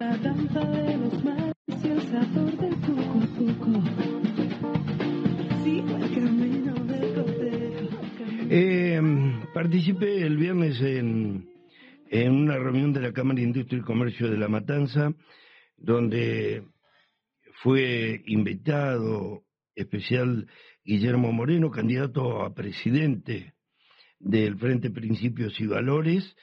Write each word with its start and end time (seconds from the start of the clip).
La 0.00 0.16
de 0.16 0.96
los 0.96 1.24
el. 1.24 1.54
Sigo 5.64 5.96
el 5.96 6.14
camino. 6.14 6.74
Eh, 8.48 9.00
participé 9.52 10.22
el 10.22 10.36
viernes 10.36 10.80
en, 10.82 11.50
en 12.10 12.32
una 12.32 12.58
reunión 12.58 12.92
de 12.92 13.00
la 13.00 13.12
Cámara 13.12 13.40
de 13.40 13.46
Industria 13.46 13.80
y 13.80 13.82
Comercio 13.82 14.30
de 14.30 14.38
La 14.38 14.46
Matanza, 14.46 15.12
donde 15.76 16.62
fue 17.64 18.22
invitado 18.26 19.42
especial 19.74 20.46
Guillermo 20.84 21.32
Moreno, 21.32 21.72
candidato 21.72 22.42
a 22.42 22.54
presidente 22.54 23.54
del 24.20 24.56
Frente 24.58 24.90
Principios 24.90 25.58
y 25.58 25.66
Valores. 25.66 26.36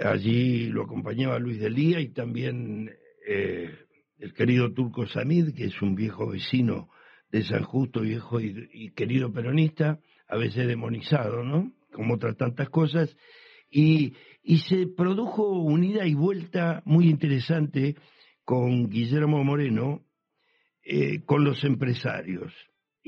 Allí 0.00 0.68
lo 0.68 0.84
acompañaba 0.84 1.38
Luis 1.38 1.58
Delía 1.58 2.00
y 2.00 2.08
también 2.10 2.90
eh, 3.26 3.70
el 4.18 4.32
querido 4.32 4.72
Turco 4.72 5.06
Samid, 5.06 5.54
que 5.54 5.64
es 5.64 5.82
un 5.82 5.94
viejo 5.94 6.28
vecino 6.28 6.88
de 7.30 7.42
San 7.44 7.64
Justo, 7.64 8.00
viejo 8.00 8.40
y, 8.40 8.68
y 8.72 8.90
querido 8.92 9.32
peronista, 9.32 9.98
a 10.28 10.36
veces 10.36 10.66
demonizado, 10.66 11.42
¿no? 11.42 11.72
Como 11.92 12.14
otras 12.14 12.36
tantas 12.36 12.68
cosas. 12.68 13.16
Y, 13.70 14.14
y 14.42 14.58
se 14.58 14.86
produjo 14.86 15.48
una 15.60 15.86
ida 15.86 16.06
y 16.06 16.14
vuelta 16.14 16.82
muy 16.84 17.08
interesante 17.08 17.96
con 18.44 18.88
Guillermo 18.88 19.44
Moreno, 19.44 20.04
eh, 20.82 21.22
con 21.24 21.44
los 21.44 21.64
empresarios. 21.64 22.52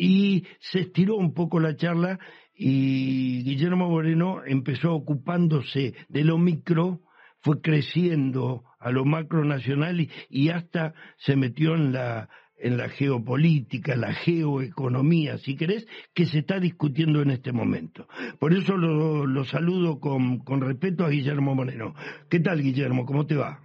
Y 0.03 0.47
se 0.61 0.81
estiró 0.81 1.17
un 1.17 1.35
poco 1.35 1.61
la 1.61 1.77
charla 1.77 2.19
y 2.55 3.43
Guillermo 3.43 3.91
Moreno 3.91 4.41
empezó 4.47 4.95
ocupándose 4.95 5.95
de 6.09 6.25
lo 6.25 6.39
micro, 6.39 7.01
fue 7.43 7.61
creciendo 7.61 8.65
a 8.79 8.91
lo 8.93 9.05
macro 9.05 9.45
nacional 9.45 10.01
y, 10.01 10.11
y 10.31 10.49
hasta 10.49 10.95
se 11.19 11.37
metió 11.37 11.75
en 11.75 11.93
la, 11.93 12.31
en 12.57 12.79
la 12.79 12.89
geopolítica, 12.89 13.95
la 13.95 14.15
geoeconomía, 14.15 15.37
si 15.37 15.55
querés, 15.55 15.87
que 16.15 16.25
se 16.25 16.39
está 16.39 16.59
discutiendo 16.59 17.21
en 17.21 17.33
este 17.33 17.53
momento. 17.53 18.09
Por 18.39 18.55
eso 18.55 18.79
lo, 18.79 19.27
lo 19.27 19.45
saludo 19.45 20.01
con, 20.01 20.39
con 20.39 20.63
respeto 20.63 21.05
a 21.05 21.11
Guillermo 21.11 21.55
Moreno. 21.55 21.95
¿Qué 22.31 22.41
tal, 22.41 22.63
Guillermo? 22.63 23.05
¿Cómo 23.05 23.27
te 23.27 23.37
va? 23.37 23.61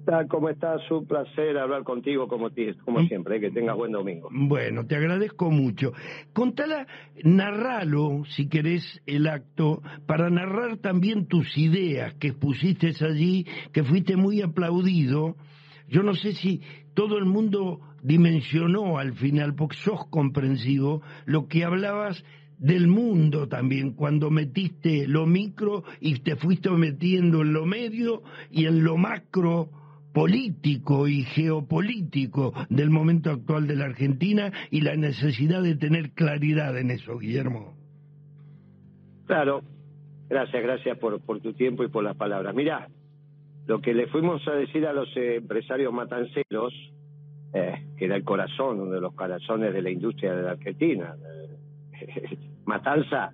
Tal? 0.00 0.26
¿Cómo 0.28 0.48
estás? 0.48 0.80
Un 0.90 1.06
placer 1.06 1.56
hablar 1.58 1.84
contigo 1.84 2.28
como, 2.28 2.50
ti- 2.50 2.74
como 2.84 3.00
siempre. 3.06 3.36
¿eh? 3.36 3.40
Que 3.40 3.50
tengas 3.50 3.76
buen 3.76 3.92
domingo. 3.92 4.28
Bueno, 4.32 4.86
te 4.86 4.96
agradezco 4.96 5.50
mucho. 5.50 5.92
Contala, 6.32 6.86
narralo, 7.24 8.24
si 8.36 8.48
querés, 8.48 9.00
el 9.06 9.26
acto, 9.26 9.82
para 10.06 10.30
narrar 10.30 10.78
también 10.78 11.26
tus 11.26 11.56
ideas 11.56 12.14
que 12.14 12.28
expusiste 12.28 12.92
allí, 13.04 13.46
que 13.72 13.84
fuiste 13.84 14.16
muy 14.16 14.42
aplaudido. 14.42 15.36
Yo 15.88 16.02
no 16.02 16.14
sé 16.14 16.32
si 16.34 16.60
todo 16.94 17.18
el 17.18 17.24
mundo 17.24 17.80
dimensionó 18.02 18.98
al 18.98 19.14
final, 19.14 19.54
porque 19.54 19.76
sos 19.76 20.06
comprensivo, 20.10 21.02
lo 21.26 21.48
que 21.48 21.64
hablabas 21.64 22.24
del 22.58 22.88
mundo 22.88 23.48
también, 23.48 23.92
cuando 23.94 24.30
metiste 24.30 25.06
lo 25.08 25.24
micro 25.26 25.82
y 25.98 26.18
te 26.20 26.36
fuiste 26.36 26.70
metiendo 26.70 27.40
en 27.40 27.54
lo 27.54 27.64
medio 27.64 28.22
y 28.50 28.66
en 28.66 28.84
lo 28.84 28.98
macro 28.98 29.70
político 30.12 31.08
y 31.08 31.22
geopolítico 31.22 32.52
del 32.68 32.90
momento 32.90 33.30
actual 33.30 33.66
de 33.66 33.76
la 33.76 33.86
Argentina 33.86 34.52
y 34.70 34.80
la 34.80 34.96
necesidad 34.96 35.62
de 35.62 35.76
tener 35.76 36.10
claridad 36.10 36.76
en 36.78 36.90
eso, 36.90 37.18
Guillermo. 37.18 37.74
Claro. 39.26 39.62
Gracias, 40.28 40.62
gracias 40.62 40.98
por, 40.98 41.20
por 41.20 41.40
tu 41.40 41.52
tiempo 41.54 41.82
y 41.82 41.88
por 41.88 42.04
las 42.04 42.16
palabras. 42.16 42.54
Mirá, 42.54 42.88
lo 43.66 43.80
que 43.80 43.94
le 43.94 44.06
fuimos 44.06 44.46
a 44.46 44.52
decir 44.52 44.86
a 44.86 44.92
los 44.92 45.08
empresarios 45.16 45.92
matanceros, 45.92 46.72
eh, 47.52 47.86
que 47.96 48.04
era 48.04 48.14
el 48.16 48.22
corazón, 48.22 48.80
uno 48.80 48.92
de 48.92 49.00
los 49.00 49.12
corazones 49.14 49.72
de 49.72 49.82
la 49.82 49.90
industria 49.90 50.34
de 50.34 50.42
la 50.42 50.52
Argentina. 50.52 51.16
eh, 52.00 52.38
Matanza 52.64 53.32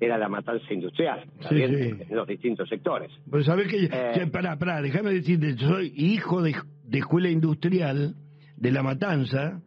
era 0.00 0.16
la 0.18 0.28
matanza 0.28 0.72
industrial, 0.72 1.24
sí. 1.48 1.56
en 1.62 2.06
los 2.10 2.26
distintos 2.26 2.68
sectores. 2.68 3.10
Pues 3.28 3.46
sabés 3.46 3.68
que, 3.68 3.84
Eh. 3.84 4.12
che, 4.14 4.26
pará, 4.28 4.56
pará, 4.58 4.80
déjame 4.80 5.12
decirte, 5.12 5.54
yo 5.56 5.68
soy 5.68 5.92
hijo 5.96 6.42
de, 6.42 6.54
de 6.84 6.98
escuela 6.98 7.28
industrial 7.30 8.14
de 8.56 8.70
La 8.72 8.82
Matanza, 8.82 9.60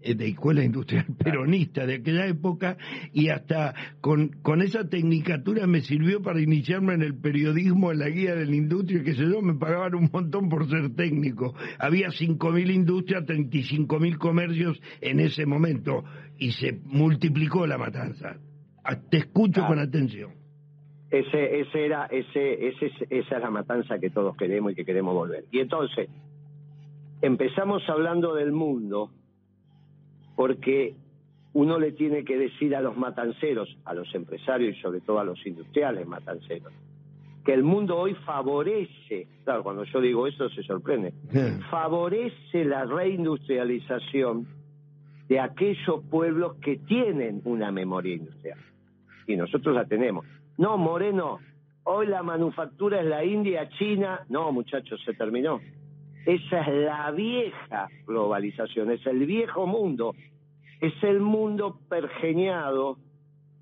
eh, 0.00 0.14
de 0.14 0.28
escuela 0.28 0.62
industrial 0.62 1.06
peronista 1.18 1.84
de 1.86 1.96
aquella 1.96 2.26
época, 2.26 2.76
y 3.12 3.30
hasta 3.30 3.74
con, 4.00 4.28
con 4.42 4.62
esa 4.62 4.88
tecnicatura 4.88 5.66
me 5.66 5.80
sirvió 5.80 6.22
para 6.22 6.40
iniciarme 6.40 6.94
en 6.94 7.02
el 7.02 7.18
periodismo, 7.18 7.90
en 7.90 7.98
la 7.98 8.08
guía 8.08 8.34
de 8.34 8.46
la 8.46 8.54
industria, 8.56 9.02
que 9.02 9.14
sé 9.14 9.22
yo, 9.24 9.42
me 9.42 9.54
pagaban 9.54 9.94
un 9.94 10.08
montón 10.12 10.48
por 10.48 10.68
ser 10.68 10.94
técnico. 10.94 11.54
Había 11.78 12.08
5.000 12.08 12.70
industrias, 12.74 13.24
35.000 13.24 14.18
comercios 14.18 14.80
en 15.00 15.20
ese 15.20 15.46
momento, 15.46 16.04
y 16.38 16.52
se 16.52 16.78
multiplicó 16.84 17.66
La 17.66 17.76
Matanza. 17.78 18.36
Ah, 18.90 18.96
Te 19.10 19.18
escucho 19.18 19.62
Ah. 19.64 19.66
con 19.68 19.78
atención. 19.78 20.30
Ese, 21.10 21.60
ese 21.60 21.84
era, 21.86 22.06
ese, 22.06 22.68
ese, 22.68 22.90
esa 23.10 23.36
es 23.36 23.42
la 23.42 23.50
matanza 23.50 23.98
que 23.98 24.10
todos 24.10 24.36
queremos 24.36 24.72
y 24.72 24.74
que 24.74 24.84
queremos 24.84 25.14
volver. 25.14 25.44
Y 25.50 25.60
entonces, 25.60 26.08
empezamos 27.22 27.82
hablando 27.88 28.34
del 28.34 28.52
mundo 28.52 29.10
porque 30.36 30.94
uno 31.54 31.78
le 31.78 31.92
tiene 31.92 32.24
que 32.24 32.36
decir 32.38 32.76
a 32.76 32.80
los 32.80 32.96
matanceros, 32.96 33.76
a 33.84 33.94
los 33.94 34.14
empresarios 34.14 34.76
y 34.76 34.80
sobre 34.80 35.00
todo 35.00 35.18
a 35.18 35.24
los 35.24 35.44
industriales 35.46 36.06
matanceros, 36.06 36.72
que 37.44 37.54
el 37.54 37.62
mundo 37.62 37.96
hoy 37.98 38.14
favorece, 38.26 39.26
claro, 39.44 39.62
cuando 39.62 39.84
yo 39.84 40.00
digo 40.00 40.26
eso 40.26 40.48
se 40.50 40.62
sorprende, 40.62 41.12
favorece 41.70 42.64
la 42.64 42.84
reindustrialización 42.84 44.46
de 45.28 45.40
aquellos 45.40 46.02
pueblos 46.10 46.56
que 46.56 46.76
tienen 46.76 47.40
una 47.44 47.72
memoria 47.72 48.14
industrial. 48.14 48.58
Y 49.28 49.36
nosotros 49.36 49.74
la 49.74 49.84
tenemos. 49.84 50.26
No, 50.56 50.78
Moreno, 50.78 51.38
hoy 51.84 52.06
la 52.06 52.22
manufactura 52.22 53.00
es 53.00 53.06
la 53.06 53.22
India, 53.24 53.68
China. 53.78 54.24
No, 54.30 54.50
muchachos, 54.50 55.00
se 55.04 55.12
terminó. 55.12 55.60
Esa 56.24 56.62
es 56.62 56.84
la 56.84 57.10
vieja 57.10 57.88
globalización, 58.06 58.90
es 58.90 59.06
el 59.06 59.24
viejo 59.26 59.66
mundo, 59.66 60.14
es 60.80 60.94
el 61.02 61.20
mundo 61.20 61.78
pergeñado 61.88 62.96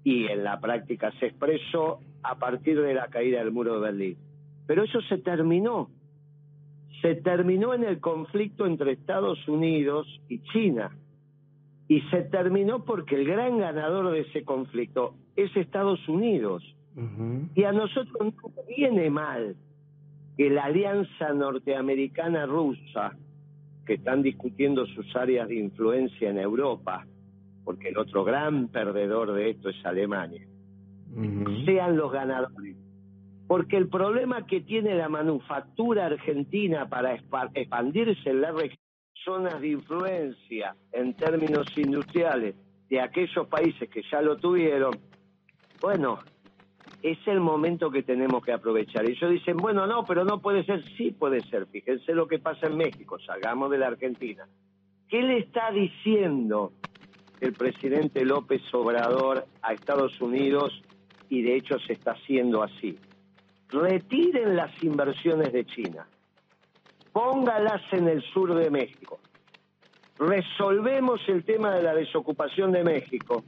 y 0.05 0.26
en 0.26 0.44
la 0.44 0.60
práctica 0.60 1.12
se 1.19 1.26
expresó 1.26 1.99
a 2.22 2.38
partir 2.38 2.81
de 2.81 2.94
la 2.94 3.09
caída 3.09 3.41
del 3.41 3.50
muro 3.50 3.75
de 3.75 3.81
Berlín. 3.81 4.16
Pero 4.66 4.84
eso 4.84 5.00
se 5.03 5.19
terminó. 5.19 5.91
Se 7.03 7.16
terminó 7.16 7.75
en 7.75 7.82
el 7.82 8.00
conflicto 8.00 8.66
entre 8.66 8.93
Estados 8.93 9.47
Unidos 9.49 10.06
y 10.28 10.41
China. 10.53 10.97
Y 11.88 12.03
se 12.03 12.22
terminó 12.22 12.84
porque 12.84 13.16
el 13.16 13.26
gran 13.26 13.59
ganador 13.59 14.12
de 14.12 14.21
ese 14.21 14.44
conflicto 14.44 15.15
es 15.36 15.54
Estados 15.56 16.06
Unidos. 16.08 16.62
Y 17.54 17.64
a 17.64 17.72
nosotros 17.72 18.16
no 18.20 18.64
viene 18.66 19.10
mal 19.10 19.54
que 20.36 20.48
la 20.48 20.64
alianza 20.64 21.32
norteamericana-rusa, 21.34 23.16
que 23.84 23.94
están 23.94 24.22
discutiendo 24.22 24.86
sus 24.86 25.14
áreas 25.14 25.48
de 25.48 25.56
influencia 25.56 26.30
en 26.30 26.38
Europa, 26.38 27.06
porque 27.64 27.91
el 27.91 27.98
otro 27.98 28.25
gran 28.25 28.69
perdedor 28.69 29.32
de 29.32 29.50
esto 29.50 29.69
es 29.69 29.76
Alemania, 29.84 30.46
sean 31.64 31.96
los 31.96 32.10
ganadores. 32.10 32.76
Porque 33.46 33.76
el 33.76 33.88
problema 33.88 34.46
que 34.46 34.60
tiene 34.60 34.94
la 34.94 35.08
manufactura 35.08 36.06
argentina 36.06 36.88
para 36.88 37.14
expandirse 37.14 38.30
en 38.30 38.41
la 38.41 38.52
región, 38.52 38.78
zonas 39.25 39.60
de 39.60 39.69
influencia 39.69 40.76
en 40.92 41.14
términos 41.14 41.66
industriales 41.76 42.54
de 42.88 43.00
aquellos 43.00 43.46
países 43.48 43.88
que 43.91 44.02
ya 44.10 44.22
lo 44.22 44.36
tuvieron, 44.36 44.92
bueno, 45.81 46.19
es 47.02 47.19
el 47.26 47.40
momento 47.40 47.90
que 47.90 48.02
tenemos 48.02 48.44
que 48.44 48.52
aprovechar. 48.52 49.08
Y 49.08 49.12
ellos 49.12 49.31
dicen, 49.31 49.56
bueno, 49.56 49.87
no, 49.87 50.05
pero 50.05 50.25
no 50.25 50.40
puede 50.40 50.64
ser. 50.64 50.84
Sí 50.96 51.11
puede 51.11 51.40
ser. 51.49 51.67
Fíjense 51.67 52.14
lo 52.14 52.26
que 52.26 52.38
pasa 52.38 52.67
en 52.67 52.76
México. 52.76 53.19
Salgamos 53.19 53.70
de 53.70 53.78
la 53.78 53.88
Argentina. 53.88 54.46
¿Qué 55.08 55.23
le 55.23 55.38
está 55.38 55.70
diciendo 55.70 56.73
el 57.40 57.52
presidente 57.52 58.25
López 58.25 58.62
Obrador 58.73 59.46
a 59.62 59.73
Estados 59.73 60.20
Unidos? 60.20 60.82
Y 61.28 61.43
de 61.43 61.56
hecho 61.56 61.78
se 61.81 61.93
está 61.93 62.12
haciendo 62.12 62.62
así. 62.62 62.99
Retiren 63.69 64.56
las 64.56 64.82
inversiones 64.82 65.52
de 65.52 65.64
China. 65.67 66.08
Póngalas 67.12 67.82
en 67.93 68.08
el 68.08 68.23
sur 68.23 68.55
de 68.55 68.70
México. 68.70 69.20
Resolvemos 70.19 71.20
el 71.28 71.44
tema 71.44 71.75
de 71.75 71.82
la 71.82 71.94
desocupación 71.94 72.73
de 72.73 72.84
México 72.84 73.44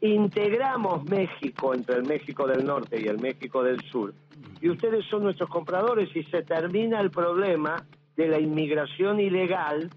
integramos 0.00 1.04
México 1.04 1.74
entre 1.74 1.96
el 1.96 2.04
México 2.04 2.46
del 2.46 2.64
Norte 2.64 3.00
y 3.00 3.06
el 3.06 3.18
México 3.18 3.62
del 3.62 3.80
Sur, 3.90 4.14
y 4.60 4.68
ustedes 4.68 5.04
son 5.06 5.24
nuestros 5.24 5.48
compradores 5.48 6.14
y 6.14 6.22
se 6.24 6.42
termina 6.42 7.00
el 7.00 7.10
problema 7.10 7.84
de 8.16 8.28
la 8.28 8.40
inmigración 8.40 9.20
ilegal 9.20 9.90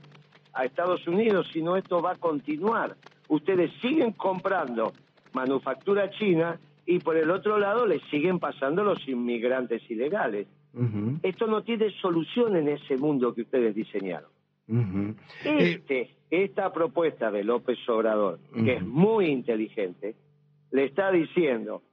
a 0.53 0.65
Estados 0.65 1.07
Unidos, 1.07 1.48
si 1.51 1.62
no 1.62 1.75
esto 1.75 2.01
va 2.01 2.12
a 2.12 2.15
continuar. 2.15 2.95
Ustedes 3.27 3.71
siguen 3.81 4.12
comprando 4.12 4.94
manufactura 5.33 6.09
china 6.12 6.59
y 6.86 7.00
por 7.00 7.15
el 7.18 7.31
otro 7.31 7.57
lado 7.57 7.86
les 7.86 8.01
siguen 8.09 8.39
pasando 8.39 8.83
los 8.83 9.07
inmigrantes 9.07 9.81
ilegales. 9.89 10.48
Esto 11.24 11.48
no 11.48 11.63
tiene 11.63 11.92
solución 12.01 12.56
en 12.56 12.69
ese 12.69 12.98
mundo 12.98 13.33
que 13.33 13.42
ustedes 13.42 13.75
diseñaron. 13.75 14.30
Ujú. 14.68 15.16
Eh, 15.46 15.74
Este, 15.75 16.16
esta 16.30 16.72
propuesta 16.72 17.31
de 17.31 17.44
López 17.44 17.78
Obrador, 17.90 18.40
que 18.54 18.75
es 18.75 18.84
muy 18.86 19.28
inteligente, 19.28 20.16
le 20.72 20.86
está 20.86 21.12
diciendo, 21.12 21.84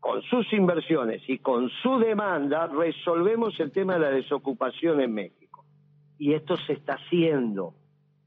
con 0.00 0.20
sus 0.22 0.52
inversiones 0.52 1.22
y 1.28 1.38
con 1.38 1.70
su 1.82 1.98
demanda, 1.98 2.66
resolvemos 2.66 3.58
el 3.60 3.70
tema 3.70 3.94
de 3.94 4.00
la 4.00 4.10
desocupación 4.10 5.00
en 5.00 5.14
México. 5.14 5.64
Y 6.18 6.34
esto 6.34 6.56
se 6.56 6.72
está 6.72 6.94
haciendo. 6.94 7.74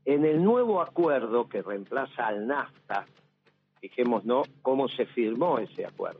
En 0.05 0.23
el 0.23 0.41
nuevo 0.41 0.81
acuerdo 0.81 1.49
que 1.49 1.61
reemplaza 1.61 2.27
al 2.27 2.47
NAFTA, 2.47 3.05
fijémonos 3.81 4.23
¿no? 4.25 4.43
cómo 4.61 4.87
se 4.87 5.05
firmó 5.07 5.59
ese 5.59 5.85
acuerdo. 5.85 6.19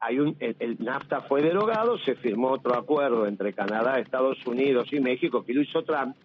Hay 0.00 0.18
un, 0.18 0.36
el, 0.40 0.56
el 0.58 0.76
NAFTA 0.78 1.22
fue 1.22 1.42
derogado, 1.42 1.98
se 1.98 2.16
firmó 2.16 2.50
otro 2.50 2.74
acuerdo 2.74 3.26
entre 3.26 3.52
Canadá, 3.52 3.98
Estados 3.98 4.44
Unidos 4.46 4.92
y 4.92 5.00
México 5.00 5.44
que 5.44 5.54
lo 5.54 5.62
hizo 5.62 5.82
Trump. 5.84 6.16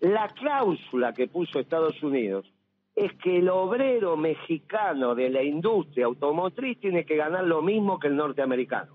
La 0.00 0.28
cláusula 0.28 1.12
que 1.12 1.28
puso 1.28 1.58
Estados 1.58 2.02
Unidos 2.02 2.46
es 2.94 3.12
que 3.14 3.38
el 3.38 3.48
obrero 3.48 4.16
mexicano 4.16 5.14
de 5.14 5.30
la 5.30 5.42
industria 5.42 6.06
automotriz 6.06 6.80
tiene 6.80 7.04
que 7.04 7.16
ganar 7.16 7.44
lo 7.44 7.62
mismo 7.62 7.98
que 7.98 8.08
el 8.08 8.16
norteamericano. 8.16 8.92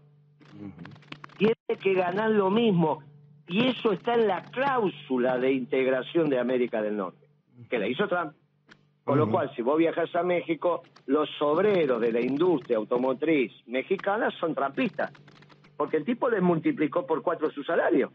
Tiene 1.37 1.81
que 1.81 1.93
ganar 1.93 2.31
lo 2.31 2.49
mismo. 2.49 3.01
Y 3.47 3.67
eso 3.67 3.91
está 3.91 4.15
en 4.15 4.27
la 4.27 4.43
cláusula 4.43 5.37
de 5.37 5.51
integración 5.53 6.29
de 6.29 6.39
América 6.39 6.81
del 6.81 6.97
Norte, 6.97 7.27
que 7.69 7.79
la 7.79 7.87
hizo 7.87 8.07
Trump. 8.07 8.33
Con 9.03 9.17
lo 9.17 9.29
cual, 9.29 9.53
si 9.53 9.61
vos 9.61 9.77
viajas 9.77 10.15
a 10.15 10.23
México, 10.23 10.83
los 11.07 11.29
obreros 11.41 11.99
de 11.99 12.13
la 12.13 12.21
industria 12.21 12.77
automotriz 12.77 13.51
mexicana 13.67 14.31
son 14.39 14.55
trampistas. 14.55 15.11
Porque 15.75 15.97
el 15.97 16.05
tipo 16.05 16.29
les 16.29 16.41
multiplicó 16.41 17.05
por 17.05 17.21
cuatro 17.21 17.51
su 17.51 17.63
salario. 17.63 18.13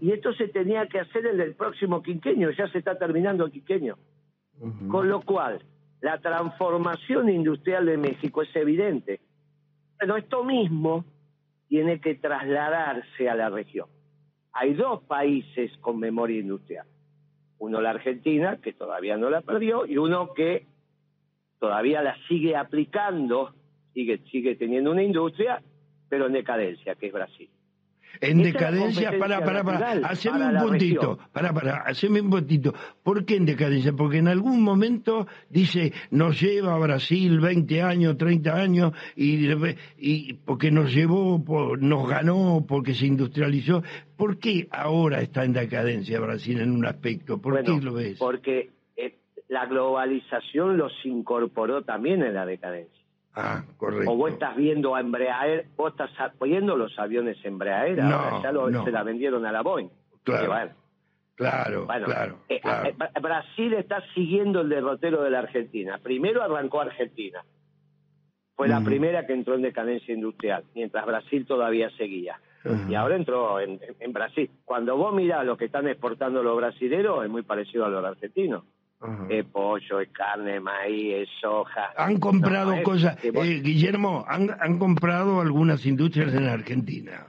Y 0.00 0.12
esto 0.12 0.32
se 0.34 0.48
tenía 0.48 0.86
que 0.86 1.00
hacer 1.00 1.26
en 1.26 1.40
el 1.40 1.54
próximo 1.54 2.02
quinquenio, 2.02 2.50
ya 2.50 2.68
se 2.68 2.78
está 2.78 2.96
terminando 2.96 3.46
el 3.46 3.52
quinquenio. 3.52 3.98
Con 4.88 5.08
lo 5.08 5.22
cual, 5.22 5.60
la 6.00 6.18
transformación 6.18 7.28
industrial 7.28 7.86
de 7.86 7.96
México 7.96 8.42
es 8.42 8.54
evidente. 8.54 9.20
Pero 9.98 10.16
esto 10.16 10.44
mismo 10.44 11.04
tiene 11.68 12.00
que 12.00 12.14
trasladarse 12.14 13.28
a 13.28 13.34
la 13.34 13.50
región. 13.50 13.88
Hay 14.52 14.74
dos 14.74 15.02
países 15.04 15.72
con 15.78 15.98
memoria 15.98 16.40
industrial. 16.40 16.86
Uno 17.58 17.80
la 17.80 17.90
Argentina, 17.90 18.58
que 18.60 18.72
todavía 18.72 19.16
no 19.16 19.30
la 19.30 19.40
perdió, 19.40 19.86
y 19.86 19.96
uno 19.96 20.34
que 20.34 20.66
todavía 21.58 22.02
la 22.02 22.16
sigue 22.28 22.56
aplicando, 22.56 23.54
sigue, 23.94 24.18
sigue 24.30 24.56
teniendo 24.56 24.90
una 24.90 25.02
industria, 25.02 25.62
pero 26.08 26.26
en 26.26 26.32
decadencia, 26.32 26.96
que 26.96 27.06
es 27.06 27.12
Brasil. 27.12 27.48
En 28.20 28.42
decadencia, 28.42 29.18
para, 29.18 29.44
para, 29.44 29.64
para, 29.64 29.90
haceme 30.06 30.38
para 30.38 30.62
un 30.62 30.68
puntito, 30.68 31.18
para, 31.32 31.52
para, 31.52 31.76
haceme 31.82 32.20
un 32.20 32.30
puntito. 32.30 32.74
¿Por 33.02 33.24
qué 33.24 33.36
en 33.36 33.46
decadencia? 33.46 33.92
Porque 33.92 34.18
en 34.18 34.28
algún 34.28 34.62
momento 34.62 35.26
dice, 35.48 35.92
nos 36.10 36.40
lleva 36.40 36.74
a 36.74 36.78
Brasil 36.78 37.40
20 37.40 37.82
años, 37.82 38.16
30 38.16 38.54
años, 38.54 38.92
y, 39.16 39.48
y 39.98 40.34
porque 40.34 40.70
nos 40.70 40.92
llevó, 40.94 41.42
por- 41.44 41.80
nos 41.82 42.08
ganó, 42.08 42.64
porque 42.68 42.94
se 42.94 43.06
industrializó. 43.06 43.82
¿Por 44.16 44.38
qué 44.38 44.68
ahora 44.70 45.20
está 45.20 45.44
en 45.44 45.52
decadencia 45.52 46.20
Brasil 46.20 46.60
en 46.60 46.70
un 46.70 46.86
aspecto? 46.86 47.38
¿Por 47.38 47.54
Bueno, 47.54 47.78
qué 47.78 47.84
lo 47.84 47.94
ves? 47.94 48.18
Porque 48.18 48.70
eh, 48.96 49.16
la 49.48 49.66
globalización 49.66 50.76
los 50.76 50.92
incorporó 51.04 51.82
también 51.82 52.22
en 52.22 52.34
la 52.34 52.46
decadencia. 52.46 53.01
Ah, 53.34 53.62
correcto. 53.78 54.10
O 54.10 54.16
vos 54.16 54.32
estás 54.32 54.56
viendo 54.56 54.94
a 54.94 55.00
Embraer, 55.00 55.66
vos 55.76 55.92
estás 55.92 56.10
a- 56.20 56.32
viendo 56.44 56.76
los 56.76 56.98
aviones 56.98 57.42
Embraer, 57.44 57.98
No, 57.98 58.14
ahora 58.16 58.42
ya 58.42 58.52
lo- 58.52 58.70
no. 58.70 58.84
se 58.84 58.90
la 58.90 59.02
vendieron 59.02 59.46
a 59.46 59.52
la 59.52 59.62
Boeing. 59.62 59.88
Claro. 60.22 60.48
Bueno, 60.48 60.70
Claro, 61.34 61.86
bueno, 61.86 62.06
claro, 62.06 62.38
eh, 62.48 62.60
claro. 62.60 62.88
eh, 62.90 62.94
Bra- 62.96 63.20
Brasil 63.20 63.72
está 63.74 64.02
siguiendo 64.14 64.60
el 64.60 64.68
derrotero 64.68 65.22
de 65.22 65.30
la 65.30 65.38
Argentina. 65.40 65.98
Primero 66.02 66.42
arrancó 66.42 66.82
Argentina. 66.82 67.42
Fue 68.54 68.68
la 68.68 68.80
primera 68.84 69.26
que 69.26 69.32
entró 69.32 69.54
en 69.54 69.62
decadencia 69.62 70.14
industrial, 70.14 70.62
mientras 70.74 71.04
Brasil 71.06 71.46
todavía 71.46 71.90
seguía. 71.96 72.38
Y 72.88 72.94
ahora 72.94 73.16
entró 73.16 73.58
en, 73.58 73.70
en- 73.82 73.96
en 73.98 74.12
Brasil. 74.12 74.48
Cuando 74.64 74.96
vos 74.96 75.12
mirás 75.14 75.44
lo 75.44 75.56
que 75.56 75.64
están 75.64 75.88
exportando 75.88 76.42
los 76.44 76.56
brasileros, 76.56 77.24
es 77.24 77.30
muy 77.30 77.42
parecido 77.42 77.86
a 77.86 77.88
los 77.88 78.04
argentinos. 78.04 78.62
Ajá. 79.02 79.26
Es 79.28 79.44
pollo, 79.46 80.00
es 80.00 80.08
carne, 80.10 80.60
maíz, 80.60 81.14
es 81.22 81.28
soja. 81.40 81.90
Han 81.96 82.18
comprado 82.20 82.76
No, 82.76 82.82
cosas. 82.82 83.18
Eh, 83.24 83.60
Guillermo, 83.62 84.24
han, 84.28 84.48
han 84.60 84.78
comprado 84.78 85.40
algunas 85.40 85.84
industrias 85.86 86.32
en 86.34 86.44
Argentina. 86.46 87.26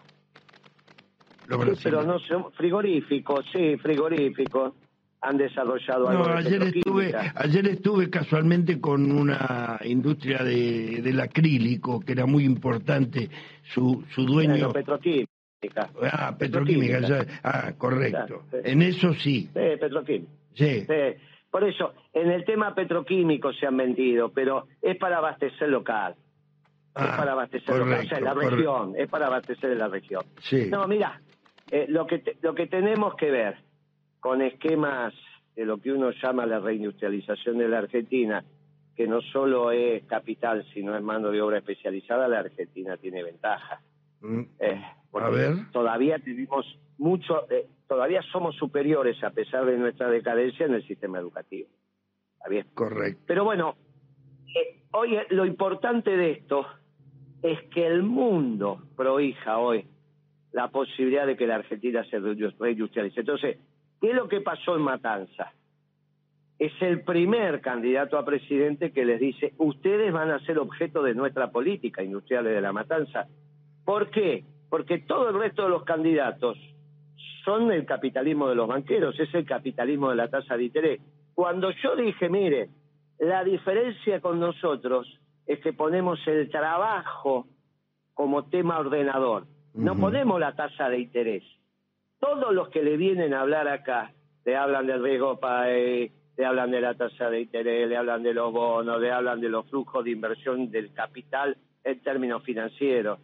Sí, 1.49 1.79
pero 1.83 2.03
no 2.03 2.19
son 2.19 2.51
frigoríficos, 2.53 3.45
sí, 3.51 3.75
frigoríficos. 3.77 4.73
Han 5.21 5.37
desarrollado 5.37 6.09
algo 6.09 6.23
No, 6.23 6.29
de 6.33 6.37
ayer 6.39 6.63
estuve, 6.63 7.13
ayer 7.35 7.67
estuve 7.69 8.09
casualmente 8.09 8.81
con 8.81 9.09
una 9.09 9.79
industria 9.85 10.43
de, 10.43 11.01
del 11.01 11.19
acrílico 11.21 12.01
que 12.01 12.11
era 12.11 12.25
muy 12.25 12.43
importante. 12.43 13.29
Su, 13.73 14.03
su 14.13 14.25
dueño. 14.25 14.51
Bueno, 14.53 14.73
petroquímica. 14.73 15.29
ah, 16.11 16.35
petroquímica. 16.37 16.37
petroquímica. 16.37 16.99
ya- 17.07 17.25
ah, 17.43 17.71
correcto. 17.77 18.43
Sí. 18.51 18.57
En 18.65 18.81
eso 18.81 19.13
sí. 19.13 19.49
Sí, 19.53 19.59
petroquímica. 19.79 20.31
Sí. 20.55 20.81
Sí. 20.81 20.93
Por 21.53 21.63
eso, 21.65 21.93
en 22.13 22.31
el 22.31 22.45
tema 22.45 22.73
petroquímico 22.73 23.53
se 23.53 23.67
han 23.67 23.77
vendido, 23.77 24.29
pero 24.29 24.65
es 24.81 24.97
para 24.97 25.17
abastecer 25.19 25.69
local. 25.69 26.15
es 26.15 26.19
Ah, 26.95 27.13
para 27.15 27.33
abastecer 27.33 27.77
local. 27.77 27.99
O 28.05 28.09
sea, 28.09 28.19
la 28.21 28.33
correcto, 28.33 28.55
región. 28.55 28.93
Es 28.97 29.07
para 29.07 29.27
abastecer 29.27 29.69
en 29.71 29.77
la 29.77 29.87
región. 29.87 30.23
Sí. 30.41 30.67
No, 30.71 30.87
mira, 30.87 31.21
eh, 31.69 31.85
lo, 31.89 32.07
que 32.07 32.17
te- 32.17 32.37
lo 32.41 32.55
que 32.55 32.65
tenemos 32.65 33.13
que 33.17 33.29
ver 33.29 33.57
con 34.19 34.41
esquemas 34.41 35.13
de 35.55 35.65
lo 35.65 35.77
que 35.77 35.91
uno 35.91 36.09
llama 36.09 36.47
la 36.47 36.57
reindustrialización 36.59 37.59
de 37.59 37.67
la 37.67 37.77
Argentina, 37.77 38.43
que 38.95 39.05
no 39.07 39.21
solo 39.21 39.69
es 39.69 40.03
capital, 40.05 40.65
sino 40.73 40.95
es 40.97 41.03
mano 41.03 41.29
de 41.29 41.39
obra 41.39 41.59
especializada, 41.59 42.27
la 42.27 42.39
Argentina 42.39 42.97
tiene 42.97 43.21
ventaja. 43.21 43.79
Mm, 44.21 44.41
Eh, 44.59 44.81
porque 45.11 45.27
A 45.27 45.29
ver. 45.29 45.53
todavía 45.71 46.17
tenemos 46.17 46.65
mucho, 46.97 47.47
eh, 47.51 47.67
todavía 47.93 48.21
somos 48.31 48.55
superiores 48.55 49.23
a 49.23 49.29
pesar 49.29 49.65
de 49.65 49.77
nuestra 49.77 50.09
decadencia 50.09 50.65
en 50.65 50.73
el 50.73 50.87
sistema 50.87 51.19
educativo. 51.19 51.69
¿Está 52.37 52.49
bien? 52.49 52.65
Correcto. 52.73 53.21
Pero 53.27 53.43
bueno, 53.43 53.75
eh, 54.47 54.81
hoy 54.91 55.15
eh, 55.15 55.27
lo 55.29 55.45
importante 55.45 56.17
de 56.17 56.31
esto 56.31 56.65
es 57.41 57.61
que 57.69 57.85
el 57.85 58.03
mundo 58.03 58.81
prohija 58.95 59.59
hoy 59.59 59.85
la 60.53 60.69
posibilidad 60.69 61.27
de 61.27 61.37
que 61.37 61.47
la 61.47 61.55
Argentina 61.55 62.03
se 62.05 62.19
reindu- 62.19 62.55
reindustrialice. 62.59 63.19
Entonces, 63.19 63.57
¿qué 64.01 64.09
es 64.09 64.15
lo 64.15 64.27
que 64.27 64.41
pasó 64.41 64.75
en 64.75 64.81
Matanza? 64.81 65.53
Es 66.59 66.73
el 66.81 67.01
primer 67.01 67.61
candidato 67.61 68.17
a 68.17 68.25
presidente 68.25 68.91
que 68.91 69.05
les 69.05 69.19
dice, 69.19 69.53
ustedes 69.57 70.11
van 70.13 70.31
a 70.31 70.39
ser 70.45 70.57
objeto 70.59 71.03
de 71.03 71.13
nuestra 71.13 71.51
política 71.51 72.01
industrial 72.03 72.45
de 72.45 72.61
la 72.61 72.71
Matanza. 72.71 73.27
¿Por 73.85 74.09
qué? 74.09 74.45
Porque 74.69 74.99
todo 74.99 75.29
el 75.29 75.39
resto 75.39 75.63
de 75.63 75.69
los 75.69 75.83
candidatos 75.83 76.57
son 77.43 77.71
el 77.71 77.85
capitalismo 77.85 78.47
de 78.47 78.55
los 78.55 78.67
banqueros, 78.67 79.19
es 79.19 79.33
el 79.33 79.45
capitalismo 79.45 80.09
de 80.09 80.15
la 80.15 80.29
tasa 80.29 80.55
de 80.57 80.65
interés. 80.65 81.01
Cuando 81.33 81.71
yo 81.71 81.95
dije, 81.95 82.29
mire, 82.29 82.69
la 83.19 83.43
diferencia 83.43 84.19
con 84.21 84.39
nosotros 84.39 85.07
es 85.45 85.59
que 85.59 85.73
ponemos 85.73 86.19
el 86.27 86.49
trabajo 86.49 87.47
como 88.13 88.45
tema 88.45 88.79
ordenador, 88.79 89.45
no 89.73 89.95
ponemos 89.95 90.39
la 90.39 90.55
tasa 90.55 90.87
de 90.89 90.99
interés. 90.99 91.43
Todos 92.19 92.53
los 92.53 92.69
que 92.69 92.83
le 92.83 92.95
vienen 92.95 93.33
a 93.33 93.41
hablar 93.41 93.67
acá, 93.67 94.13
le 94.45 94.55
hablan 94.55 94.87
del 94.87 95.03
riesgo 95.03 95.39
país, 95.39 96.11
le 96.37 96.45
hablan 96.45 96.71
de 96.71 96.81
la 96.81 96.93
tasa 96.93 97.29
de 97.29 97.41
interés, 97.41 97.87
le 97.87 97.97
hablan 97.97 98.23
de 98.23 98.33
los 98.33 98.51
bonos, 98.51 98.99
le 99.01 99.11
hablan 99.11 99.41
de 99.41 99.49
los 99.49 99.67
flujos 99.69 100.03
de 100.03 100.11
inversión 100.11 100.69
del 100.71 100.93
capital 100.93 101.57
en 101.83 102.01
términos 102.01 102.43
financieros. 102.43 103.19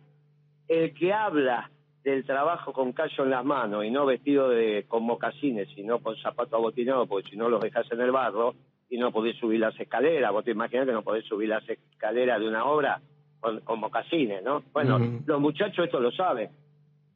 El 0.68 0.94
que 0.94 1.14
habla 1.14 1.70
del 2.04 2.26
trabajo 2.26 2.74
con 2.74 2.94
callo 2.94 3.24
en 3.24 3.30
las 3.30 3.44
manos 3.44 3.86
y 3.86 3.92
no 3.92 4.06
vestido 4.06 4.50
de 4.50 4.86
con 4.88 5.04
mocasines, 5.04 5.68
sino 5.76 6.00
con 6.00 6.16
zapatos 6.18 6.54
abotinados, 6.54 7.08
porque 7.08 7.30
si 7.30 7.36
no 7.36 7.50
los 7.50 7.62
dejas 7.62 7.92
en 7.92 8.02
el 8.02 8.12
barro 8.12 8.56
y 8.90 8.98
no 8.98 9.12
podés 9.12 9.38
subir 9.38 9.60
las 9.60 9.80
escaleras, 9.80 10.32
vos 10.32 10.44
te 10.44 10.52
imaginas 10.52 10.86
que 10.86 10.94
no 10.94 11.04
podés 11.04 11.26
subir 11.26 11.50
las 11.50 11.68
escaleras 11.68 12.40
de 12.40 12.48
una 12.48 12.66
obra 12.66 13.02
con, 13.40 13.60
con 13.62 13.80
mocasines, 13.80 14.44
¿no? 14.44 14.64
Bueno, 14.74 15.00
los 15.26 15.42
muchachos 15.42 15.86
esto 15.86 16.00
lo 16.00 16.12
saben. 16.12 16.50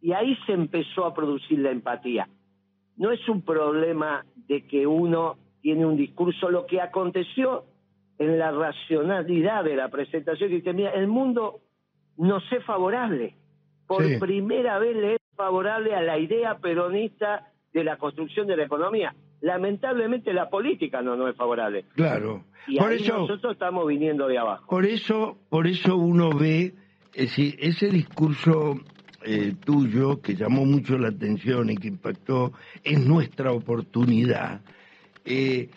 Y 0.01 0.11
ahí 0.11 0.37
se 0.45 0.51
empezó 0.51 1.05
a 1.05 1.13
producir 1.13 1.59
la 1.59 1.71
empatía. 1.71 2.27
No 2.97 3.11
es 3.11 3.27
un 3.29 3.41
problema 3.41 4.25
de 4.35 4.67
que 4.67 4.85
uno 4.85 5.37
tiene 5.61 5.85
un 5.85 5.95
discurso, 5.95 6.49
lo 6.49 6.65
que 6.65 6.81
aconteció 6.81 7.63
en 8.19 8.37
la 8.37 8.51
racionalidad 8.51 9.63
de 9.63 9.75
la 9.75 9.89
presentación, 9.89 10.49
que 10.49 10.57
dice, 10.57 10.73
mira, 10.73 10.91
el 10.91 11.07
mundo 11.07 11.61
nos 12.17 12.43
es 12.51 12.63
favorable. 12.65 13.35
Por 13.95 14.05
Sí. 14.05 14.17
primera 14.17 14.79
vez 14.79 14.95
le 14.95 15.13
es 15.15 15.19
favorable 15.35 15.95
a 15.95 16.01
la 16.01 16.17
idea 16.19 16.57
peronista 16.57 17.51
de 17.73 17.83
la 17.83 17.97
construcción 17.97 18.47
de 18.47 18.57
la 18.57 18.65
economía. 18.65 19.13
Lamentablemente 19.41 20.33
la 20.33 20.49
política 20.49 21.01
no 21.01 21.15
nos 21.15 21.31
es 21.31 21.35
favorable. 21.35 21.85
Claro. 21.95 22.43
Y 22.67 22.77
Por 22.77 22.91
ahí 22.91 22.97
eso, 23.01 23.17
nosotros 23.19 23.53
estamos 23.53 23.85
viniendo 23.87 24.27
de 24.27 24.37
abajo. 24.37 24.65
por 24.69 24.85
eso, 24.85 25.37
por 25.49 25.67
eso 25.67 25.97
uno 25.97 26.29
ve, 26.31 26.73
es 27.13 27.29
decir, 27.29 27.55
ese 27.59 27.89
discurso 27.89 28.79
eh, 29.25 29.53
tuyo 29.65 30.21
que 30.21 30.35
llamó 30.35 30.65
mucho 30.65 30.97
la 30.97 31.09
atención 31.09 31.69
y 31.69 31.75
que 31.77 31.87
impactó 31.89 32.53
es 32.83 33.05
nuestra 33.05 33.51
oportunidad. 33.51 34.61
Eh, 35.25 35.69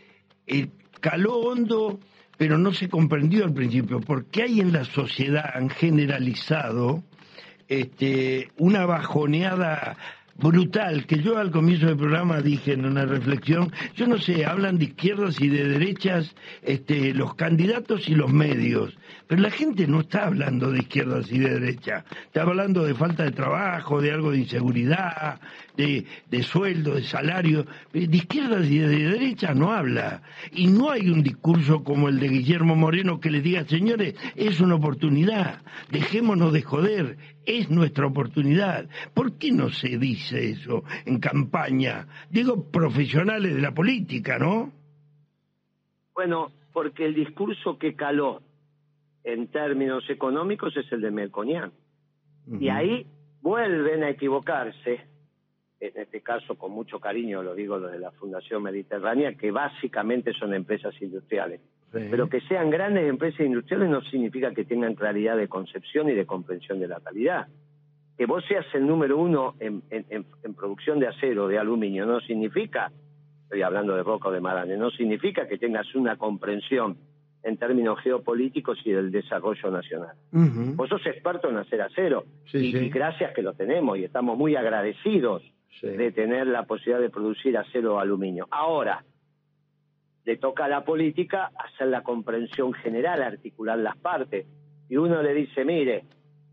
eh, 0.46 0.68
caló 1.00 1.34
hondo, 1.38 1.98
pero 2.36 2.58
no 2.58 2.72
se 2.72 2.88
comprendió 2.88 3.44
al 3.44 3.52
principio, 3.54 4.00
porque 4.00 4.42
hay 4.42 4.60
en 4.60 4.72
la 4.72 4.84
sociedad 4.84 5.44
han 5.54 5.70
generalizado 5.70 7.02
este, 7.68 8.50
una 8.56 8.86
bajoneada 8.86 9.96
brutal, 10.38 11.06
que 11.06 11.22
yo 11.22 11.38
al 11.38 11.50
comienzo 11.50 11.86
del 11.86 11.96
programa 11.96 12.40
dije 12.40 12.72
en 12.74 12.84
una 12.84 13.06
reflexión, 13.06 13.72
yo 13.94 14.06
no 14.06 14.18
sé, 14.18 14.44
hablan 14.44 14.78
de 14.78 14.86
izquierdas 14.86 15.40
y 15.40 15.48
de 15.48 15.66
derechas 15.66 16.34
este, 16.62 17.14
los 17.14 17.34
candidatos 17.34 18.08
y 18.08 18.14
los 18.14 18.30
medios, 18.30 18.96
pero 19.26 19.40
la 19.40 19.50
gente 19.50 19.86
no 19.86 20.00
está 20.00 20.26
hablando 20.26 20.70
de 20.70 20.80
izquierdas 20.80 21.32
y 21.32 21.38
de 21.38 21.58
derechas, 21.58 22.04
está 22.26 22.42
hablando 22.42 22.84
de 22.84 22.94
falta 22.94 23.24
de 23.24 23.30
trabajo, 23.30 24.00
de 24.00 24.12
algo 24.12 24.30
de 24.30 24.38
inseguridad, 24.38 25.40
de, 25.76 26.04
de 26.30 26.42
sueldo, 26.42 26.94
de 26.94 27.04
salario, 27.04 27.66
de 27.92 28.16
izquierdas 28.16 28.66
y 28.66 28.78
de 28.78 28.88
derechas 28.88 29.56
no 29.56 29.72
habla, 29.72 30.22
y 30.52 30.66
no 30.66 30.90
hay 30.90 31.08
un 31.08 31.22
discurso 31.22 31.82
como 31.82 32.08
el 32.08 32.20
de 32.20 32.28
Guillermo 32.28 32.76
Moreno 32.76 33.20
que 33.20 33.30
le 33.30 33.40
diga, 33.40 33.64
señores, 33.64 34.14
es 34.34 34.60
una 34.60 34.74
oportunidad, 34.74 35.62
dejémonos 35.90 36.52
de 36.52 36.62
joder, 36.62 37.16
es 37.46 37.70
nuestra 37.70 38.06
oportunidad. 38.06 38.88
¿Por 39.14 39.38
qué 39.38 39.52
no 39.52 39.70
se 39.70 39.96
dice 39.98 40.50
eso 40.50 40.84
en 41.06 41.20
campaña? 41.20 42.06
Digo, 42.28 42.70
profesionales 42.70 43.54
de 43.54 43.62
la 43.62 43.72
política, 43.72 44.38
¿no? 44.38 44.72
Bueno, 46.14 46.50
porque 46.72 47.06
el 47.06 47.14
discurso 47.14 47.78
que 47.78 47.94
caló 47.94 48.42
en 49.24 49.48
términos 49.48 50.04
económicos 50.10 50.76
es 50.76 50.90
el 50.92 51.00
de 51.00 51.10
Melconian. 51.10 51.72
Y 52.60 52.68
ahí 52.68 53.06
vuelven 53.42 54.04
a 54.04 54.10
equivocarse, 54.10 55.00
en 55.80 55.92
este 55.96 56.20
caso 56.20 56.54
con 56.56 56.70
mucho 56.72 57.00
cariño 57.00 57.42
lo 57.42 57.54
digo 57.54 57.76
lo 57.78 57.88
de 57.88 57.98
la 57.98 58.12
Fundación 58.12 58.62
Mediterránea, 58.62 59.34
que 59.34 59.50
básicamente 59.50 60.32
son 60.32 60.54
empresas 60.54 60.94
industriales. 61.02 61.60
Pero 62.10 62.28
que 62.28 62.40
sean 62.42 62.70
grandes 62.70 63.08
empresas 63.08 63.40
industriales 63.40 63.88
no 63.88 64.02
significa 64.02 64.52
que 64.52 64.64
tengan 64.64 64.94
claridad 64.94 65.36
de 65.36 65.48
concepción 65.48 66.08
y 66.08 66.14
de 66.14 66.26
comprensión 66.26 66.80
de 66.80 66.88
la 66.88 67.00
calidad. 67.00 67.46
Que 68.16 68.26
vos 68.26 68.44
seas 68.46 68.66
el 68.74 68.86
número 68.86 69.18
uno 69.18 69.54
en, 69.60 69.82
producción 70.54 70.98
de 70.98 71.08
acero, 71.08 71.48
de 71.48 71.58
aluminio, 71.58 72.06
no 72.06 72.20
significa, 72.20 72.90
estoy 73.42 73.62
hablando 73.62 73.94
de 73.94 74.02
roca 74.02 74.28
o 74.28 74.32
de 74.32 74.40
Marane, 74.40 74.76
no 74.76 74.90
significa 74.90 75.46
que 75.46 75.58
tengas 75.58 75.94
una 75.94 76.16
comprensión 76.16 76.96
en 77.42 77.56
términos 77.58 78.00
geopolíticos 78.00 78.78
y 78.84 78.92
del 78.92 79.12
desarrollo 79.12 79.70
nacional. 79.70 80.16
Vos 80.32 80.88
sos 80.88 81.06
experto 81.06 81.48
en 81.48 81.58
hacer 81.58 81.80
acero 81.82 82.24
y, 82.52 82.88
gracias 82.88 83.32
que 83.34 83.42
lo 83.42 83.54
tenemos 83.54 83.98
y 83.98 84.04
estamos 84.04 84.36
muy 84.36 84.56
agradecidos 84.56 85.42
de 85.82 86.10
tener 86.10 86.46
la 86.46 86.64
posibilidad 86.64 87.00
de 87.00 87.10
producir 87.10 87.56
acero 87.56 87.96
o 87.96 87.98
aluminio. 87.98 88.48
Ahora, 88.50 89.04
le 90.26 90.36
toca 90.36 90.64
a 90.64 90.68
la 90.68 90.84
política 90.84 91.52
hacer 91.56 91.86
la 91.86 92.02
comprensión 92.02 92.72
general, 92.72 93.22
articular 93.22 93.78
las 93.78 93.96
partes. 93.96 94.44
Y 94.88 94.96
uno 94.96 95.22
le 95.22 95.32
dice, 95.32 95.64
mire, 95.64 96.04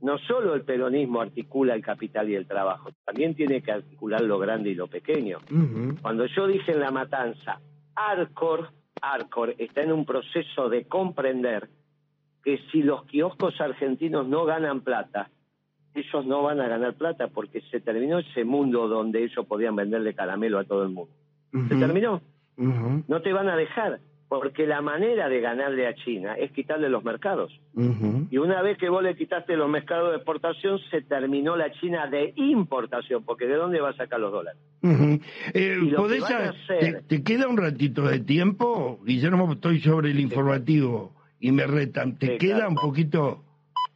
no 0.02 0.20
solo 0.20 0.54
el 0.54 0.62
peronismo 0.62 1.22
articula 1.22 1.74
el 1.74 1.82
capital 1.82 2.30
y 2.30 2.36
el 2.36 2.46
trabajo, 2.46 2.92
también 3.04 3.34
tiene 3.34 3.62
que 3.64 3.72
articular 3.72 4.22
lo 4.22 4.38
grande 4.38 4.70
y 4.70 4.76
lo 4.76 4.88
pequeño. 4.88 5.40
Cuando 6.02 6.28
yo 6.28 6.46
dije 6.46 6.72
en 6.72 6.82
la 6.82 6.92
matanza, 6.92 7.60
Arcor, 7.96 8.70
Arcor 9.02 9.56
está 9.58 9.82
en 9.82 9.92
un 9.92 10.06
proceso 10.06 10.70
de 10.70 10.86
comprender 10.86 11.68
que 12.44 12.60
si 12.72 12.84
los 12.84 13.06
kioscos 13.06 13.60
argentinos 13.60 14.28
no 14.28 14.46
ganan 14.46 14.82
plata, 14.82 15.32
ellos 15.96 16.26
no 16.28 16.44
van 16.44 16.60
a 16.62 16.68
ganar 16.68 16.94
plata 16.94 17.28
porque 17.28 17.62
se 17.72 17.80
terminó 17.80 18.20
ese 18.20 18.44
mundo 18.44 18.88
donde 18.88 19.24
ellos 19.24 19.46
podían 19.48 19.76
venderle 19.76 20.14
caramelo 20.14 20.60
a 20.60 20.64
todo 20.64 20.84
el 20.84 20.90
mundo. 20.90 21.14
Se 21.70 21.76
terminó. 21.76 22.22
No 22.58 23.22
te 23.22 23.34
van 23.34 23.50
a 23.50 23.56
dejar, 23.56 24.00
porque 24.28 24.66
la 24.66 24.82
manera 24.82 25.30
de 25.30 25.42
ganarle 25.42 25.86
a 25.86 25.94
China 25.94 26.34
es 26.34 26.52
quitarle 26.54 26.90
los 26.90 27.04
mercados. 27.04 27.52
Y 27.76 28.38
una 28.38 28.64
vez 28.64 28.80
que 28.80 28.90
vos 28.90 29.04
le 29.04 29.16
quitaste 29.16 29.56
los 29.56 29.70
mercados 29.70 30.10
de 30.10 30.16
exportación, 30.16 30.80
se 30.90 31.02
terminó 31.02 31.56
la 31.56 31.72
China 31.74 32.08
de 32.08 32.34
importación, 32.36 33.24
porque 33.26 33.46
¿de 33.46 33.56
dónde 33.56 33.80
va 33.80 33.90
a 33.90 33.96
sacar 33.96 34.20
los 34.20 34.32
dólares? 34.32 34.60
Eh, 36.70 37.02
te, 37.08 37.24
queda 37.24 37.48
un 37.48 37.58
ratito 37.58 38.08
de 38.08 38.22
tiempo? 38.22 39.00
Guillermo, 39.06 39.52
estoy 39.54 39.80
sobre 39.82 40.10
el 40.10 40.20
informativo 40.20 41.14
y 41.40 41.52
me 41.52 41.68
retan. 41.68 42.18
¿Te 42.18 42.38
queda 42.38 42.68
un 42.68 42.76
poquito? 42.76 43.44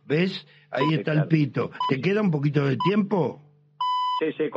¿Ves? 0.05 0.45
Ahí 0.69 0.93
está 0.93 1.13
el 1.13 1.27
pito. 1.27 1.71
¿Te 1.89 1.99
queda 1.99 2.21
un 2.21 2.29
poquito 2.29 2.63
de 2.65 2.77
tiempo? 2.77 3.41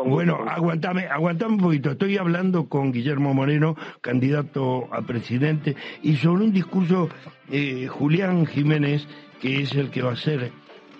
Bueno, 0.05 0.38
aguantame, 0.49 1.07
aguantame 1.07 1.55
un 1.55 1.61
poquito. 1.61 1.90
Estoy 1.90 2.17
hablando 2.17 2.69
con 2.69 2.93
Guillermo 2.93 3.35
Moreno, 3.35 3.76
candidato 4.00 4.88
a 4.93 5.02
presidente, 5.02 5.76
y 6.02 6.17
sobre 6.17 6.45
un 6.45 6.52
discurso, 6.52 7.09
eh, 7.50 7.87
Julián 7.87 8.47
Jiménez, 8.47 9.07
que 9.40 9.61
es 9.62 9.75
el 9.75 9.90
que 9.90 10.02
va 10.02 10.12
a 10.12 10.17
ser 10.17 10.50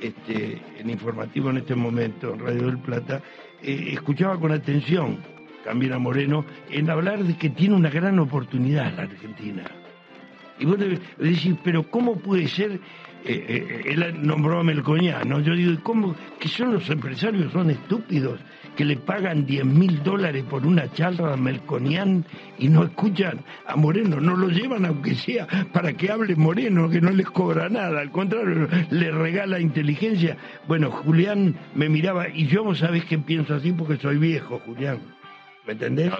este, 0.01 0.61
el 0.79 0.91
informativo 0.91 1.51
en 1.51 1.59
este 1.59 1.75
momento 1.75 2.35
en 2.35 2.41
Radio 2.41 2.67
del 2.67 2.79
Plata, 2.79 3.23
eh, 3.63 3.91
escuchaba 3.93 4.39
con 4.39 4.53
atención 4.53 5.19
también 5.65 5.93
a 5.93 5.99
Moreno 5.99 6.45
en 6.71 6.91
hablar 6.91 7.23
de 7.25 7.37
que 7.37 7.51
tiene 7.51 7.75
una 7.75 7.91
gran 7.91 8.19
oportunidad 8.19 8.95
la 8.95 9.03
Argentina. 9.03 9.65
Y 10.59 10.67
vos 10.67 10.79
decís, 10.79 11.55
pero 11.65 11.91
¿cómo 11.91 12.17
puede 12.17 12.47
ser 12.47 12.81
eh, 13.25 13.45
eh, 13.49 13.83
él 13.87 14.15
nombró 14.23 14.61
a 14.61 14.65
Melconian, 14.65 15.29
¿no? 15.29 15.41
Yo 15.41 15.55
digo, 15.55 15.73
¿cómo? 15.83 16.15
Que 16.39 16.49
son 16.49 16.73
los 16.73 16.89
empresarios, 16.89 17.53
son 17.53 17.71
estúpidos, 17.71 18.41
que 18.77 18.85
le 18.85 18.97
pagan 18.97 19.45
10 19.45 19.65
mil 19.65 20.03
dólares 20.03 20.45
por 20.49 20.67
una 20.67 20.91
charla 20.93 21.35
a 21.35 21.37
Melconian 21.37 22.25
y 22.59 22.69
no 22.69 22.85
escuchan 22.85 23.41
a 23.67 23.77
Moreno, 23.77 24.21
no 24.21 24.37
lo 24.37 24.49
llevan 24.49 24.87
aunque 24.87 25.15
sea 25.15 25.47
para 25.73 25.93
que 25.93 26.11
hable 26.11 26.35
Moreno, 26.37 26.89
que 26.89 27.01
no 27.01 27.11
les 27.11 27.29
cobra 27.31 27.69
nada, 27.69 28.01
al 28.01 28.11
contrario, 28.11 28.69
le 28.91 29.11
regala 29.11 29.61
inteligencia. 29.61 30.37
Bueno, 30.67 30.91
Julián 30.91 31.57
me 31.75 31.89
miraba, 31.89 32.29
y 32.29 32.47
yo 32.47 32.65
vos 32.65 32.79
sabés 32.79 33.05
que 33.05 33.19
pienso 33.19 33.55
así 33.55 33.73
porque 33.73 33.97
soy 33.97 34.17
viejo, 34.17 34.61
Julián. 34.61 34.99
¿Me 35.67 35.75
entendés? 35.75 36.11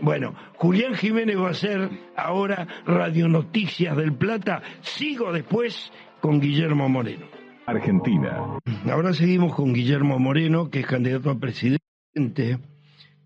Bueno, 0.00 0.34
Julián 0.54 0.94
Jiménez 0.94 1.36
va 1.36 1.50
a 1.50 1.54
ser 1.54 1.90
ahora 2.16 2.66
Radio 2.86 3.28
Noticias 3.28 3.96
del 3.96 4.14
Plata. 4.14 4.62
Sigo 4.80 5.32
después 5.32 5.92
con 6.20 6.40
Guillermo 6.40 6.88
Moreno. 6.88 7.26
Argentina. 7.66 8.58
Ahora 8.88 9.12
seguimos 9.12 9.54
con 9.54 9.72
Guillermo 9.72 10.18
Moreno, 10.18 10.70
que 10.70 10.80
es 10.80 10.86
candidato 10.86 11.30
a 11.30 11.38
presidente 11.38 12.58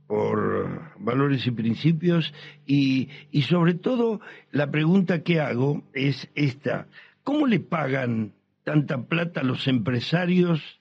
por 0.06 0.98
valores 0.98 1.46
y 1.46 1.50
principios 1.50 2.32
y, 2.66 3.10
y 3.30 3.42
sobre 3.42 3.74
todo 3.74 4.20
la 4.50 4.70
pregunta 4.70 5.22
que 5.22 5.40
hago 5.40 5.82
es 5.92 6.30
esta, 6.34 6.88
¿cómo 7.22 7.46
le 7.46 7.60
pagan 7.60 8.32
tanta 8.64 9.02
plata 9.04 9.40
a 9.40 9.44
los 9.44 9.68
empresarios 9.68 10.79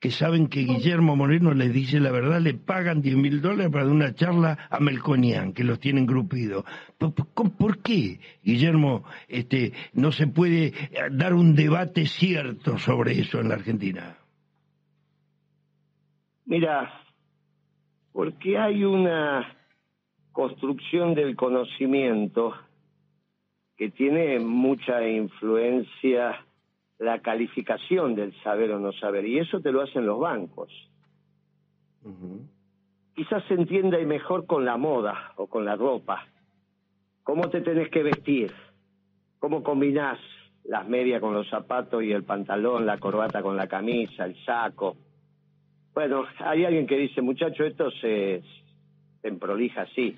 que 0.00 0.10
saben 0.10 0.48
que 0.48 0.60
Guillermo 0.60 1.14
Moreno 1.14 1.52
les 1.52 1.72
dice 1.74 2.00
la 2.00 2.10
verdad, 2.10 2.40
le 2.40 2.54
pagan 2.54 3.02
10 3.02 3.16
mil 3.16 3.42
dólares 3.42 3.70
para 3.70 3.84
dar 3.84 3.92
una 3.92 4.14
charla 4.14 4.58
a 4.70 4.80
Melconian, 4.80 5.52
que 5.52 5.62
los 5.62 5.78
tienen 5.78 6.06
grupidos. 6.06 6.64
¿Por, 6.96 7.82
qué, 7.82 8.18
Guillermo, 8.42 9.04
este, 9.28 9.74
no 9.92 10.10
se 10.10 10.26
puede 10.26 10.68
eh, 10.68 10.74
dar 11.12 11.34
un 11.34 11.54
debate 11.54 12.06
cierto 12.06 12.78
sobre 12.78 13.20
eso 13.20 13.40
en 13.40 13.50
la 13.50 13.56
Argentina? 13.56 14.16
Mira, 16.46 16.90
porque 18.12 18.56
hay 18.56 18.84
una 18.84 19.54
construcción 20.32 21.14
del 21.14 21.36
conocimiento 21.36 22.54
que 23.76 23.90
tiene 23.90 24.38
mucha 24.38 25.06
influencia 25.06 26.44
la 27.00 27.20
calificación 27.20 28.14
del 28.14 28.34
saber 28.42 28.72
o 28.72 28.78
no 28.78 28.92
saber, 28.92 29.24
y 29.24 29.38
eso 29.38 29.60
te 29.60 29.72
lo 29.72 29.80
hacen 29.80 30.04
los 30.04 30.20
bancos. 30.20 30.70
Quizás 33.14 33.42
se 33.48 33.54
entienda 33.54 33.98
mejor 34.00 34.46
con 34.46 34.66
la 34.66 34.76
moda 34.76 35.32
o 35.36 35.46
con 35.46 35.64
la 35.64 35.76
ropa. 35.76 36.26
¿Cómo 37.22 37.48
te 37.48 37.62
tenés 37.62 37.88
que 37.88 38.02
vestir? 38.02 38.52
¿Cómo 39.38 39.62
combinás 39.62 40.18
las 40.64 40.86
medias 40.86 41.22
con 41.22 41.32
los 41.32 41.48
zapatos 41.48 42.02
y 42.02 42.12
el 42.12 42.24
pantalón, 42.24 42.84
la 42.84 42.98
corbata 42.98 43.40
con 43.40 43.56
la 43.56 43.66
camisa, 43.66 44.26
el 44.26 44.36
saco? 44.44 44.96
Bueno, 45.94 46.26
hay 46.38 46.66
alguien 46.66 46.86
que 46.86 46.98
dice, 46.98 47.22
muchacho, 47.22 47.64
esto 47.64 47.90
se, 47.92 48.42
se 49.22 49.28
emprolija 49.28 49.82
así. 49.82 50.16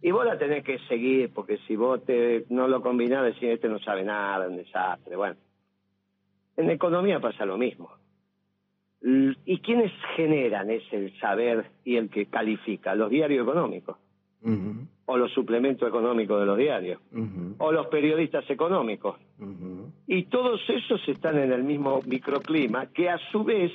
Y 0.00 0.10
vos 0.10 0.26
la 0.26 0.36
tenés 0.36 0.64
que 0.64 0.80
seguir, 0.88 1.32
porque 1.32 1.58
si 1.68 1.76
vos 1.76 2.04
te, 2.04 2.44
no 2.50 2.66
lo 2.66 2.82
combinás, 2.82 3.24
decís, 3.24 3.50
este 3.50 3.68
no 3.68 3.78
sabe 3.78 4.02
nada, 4.02 4.48
un 4.48 4.56
desastre. 4.56 5.14
Bueno, 5.14 5.36
en 6.56 6.70
economía 6.70 7.20
pasa 7.20 7.44
lo 7.46 7.58
mismo. 7.58 7.90
¿Y 9.02 9.58
quiénes 9.58 9.90
generan 10.16 10.70
ese 10.70 11.10
saber 11.18 11.66
y 11.84 11.96
el 11.96 12.08
que 12.08 12.26
califica? 12.26 12.94
Los 12.94 13.10
diarios 13.10 13.42
económicos. 13.42 13.96
O 15.06 15.16
los 15.16 15.32
suplementos 15.32 15.88
económicos 15.88 16.40
de 16.40 16.46
los 16.46 16.56
diarios. 16.56 17.00
O 17.58 17.72
los 17.72 17.86
periodistas 17.88 18.48
económicos. 18.48 19.16
Y 20.06 20.24
todos 20.24 20.60
esos 20.68 21.06
están 21.08 21.38
en 21.38 21.52
el 21.52 21.64
mismo 21.64 22.00
microclima 22.06 22.86
que 22.86 23.08
a 23.08 23.18
su 23.30 23.42
vez 23.42 23.72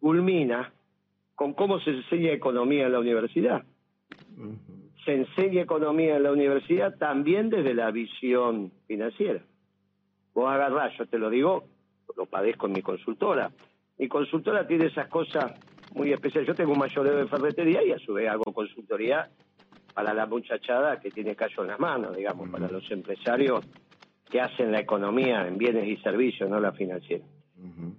culmina 0.00 0.72
con 1.34 1.54
cómo 1.54 1.80
se 1.80 1.90
enseña 1.90 2.32
economía 2.32 2.86
en 2.86 2.92
la 2.92 3.00
universidad. 3.00 3.64
Se 5.06 5.14
enseña 5.14 5.62
economía 5.62 6.16
en 6.16 6.24
la 6.24 6.32
universidad 6.32 6.98
también 6.98 7.48
desde 7.48 7.72
la 7.72 7.90
visión 7.90 8.70
financiera. 8.86 9.42
Vos 10.40 10.50
agarrás, 10.50 10.96
yo 10.96 11.04
te 11.04 11.18
lo 11.18 11.28
digo, 11.28 11.64
lo 12.16 12.24
padezco 12.24 12.66
en 12.66 12.72
mi 12.72 12.80
consultora. 12.80 13.50
Mi 13.98 14.08
consultora 14.08 14.66
tiene 14.66 14.86
esas 14.86 15.06
cosas 15.08 15.52
muy 15.92 16.14
especiales. 16.14 16.48
Yo 16.48 16.54
tengo 16.54 16.72
un 16.72 16.78
mayoreo 16.78 17.14
de 17.14 17.26
ferretería 17.26 17.84
y 17.84 17.92
a 17.92 17.98
su 17.98 18.14
vez 18.14 18.30
hago 18.30 18.44
consultoría 18.44 19.28
para 19.92 20.14
la 20.14 20.24
muchachada 20.24 20.98
que 20.98 21.10
tiene 21.10 21.36
callo 21.36 21.60
en 21.60 21.68
las 21.68 21.78
manos, 21.78 22.16
digamos, 22.16 22.48
para 22.48 22.70
los 22.70 22.90
empresarios 22.90 23.60
que 24.30 24.40
hacen 24.40 24.72
la 24.72 24.80
economía 24.80 25.46
en 25.46 25.58
bienes 25.58 25.86
y 25.86 25.98
servicios, 25.98 26.48
no 26.48 26.58
la 26.58 26.72
financiera. 26.72 27.26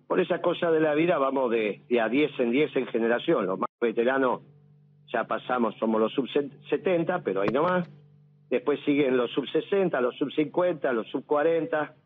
Por 0.08 0.20
esas 0.20 0.42
cosas 0.42 0.74
de 0.74 0.80
la 0.80 0.96
vida 0.96 1.20
vamos 1.20 1.52
de, 1.52 1.84
de 1.88 2.02
a 2.02 2.10
10 2.10 2.40
en 2.40 2.50
10 2.50 2.76
en 2.76 2.88
generación. 2.88 3.46
Los 3.46 3.60
más 3.60 3.70
veteranos 3.80 4.42
ya 5.14 5.26
pasamos, 5.26 5.76
somos 5.78 6.02
los 6.02 6.12
sub 6.12 6.28
70, 6.72 7.20
pero 7.20 7.42
ahí 7.42 7.50
nomás. 7.50 7.88
Después 8.50 8.80
siguen 8.84 9.16
los 9.16 9.30
sub 9.30 9.48
60, 9.48 10.02
los 10.02 10.16
sub 10.18 10.32
50, 10.32 10.92
los 10.92 11.08
sub 11.10 11.24
40. 11.24 11.98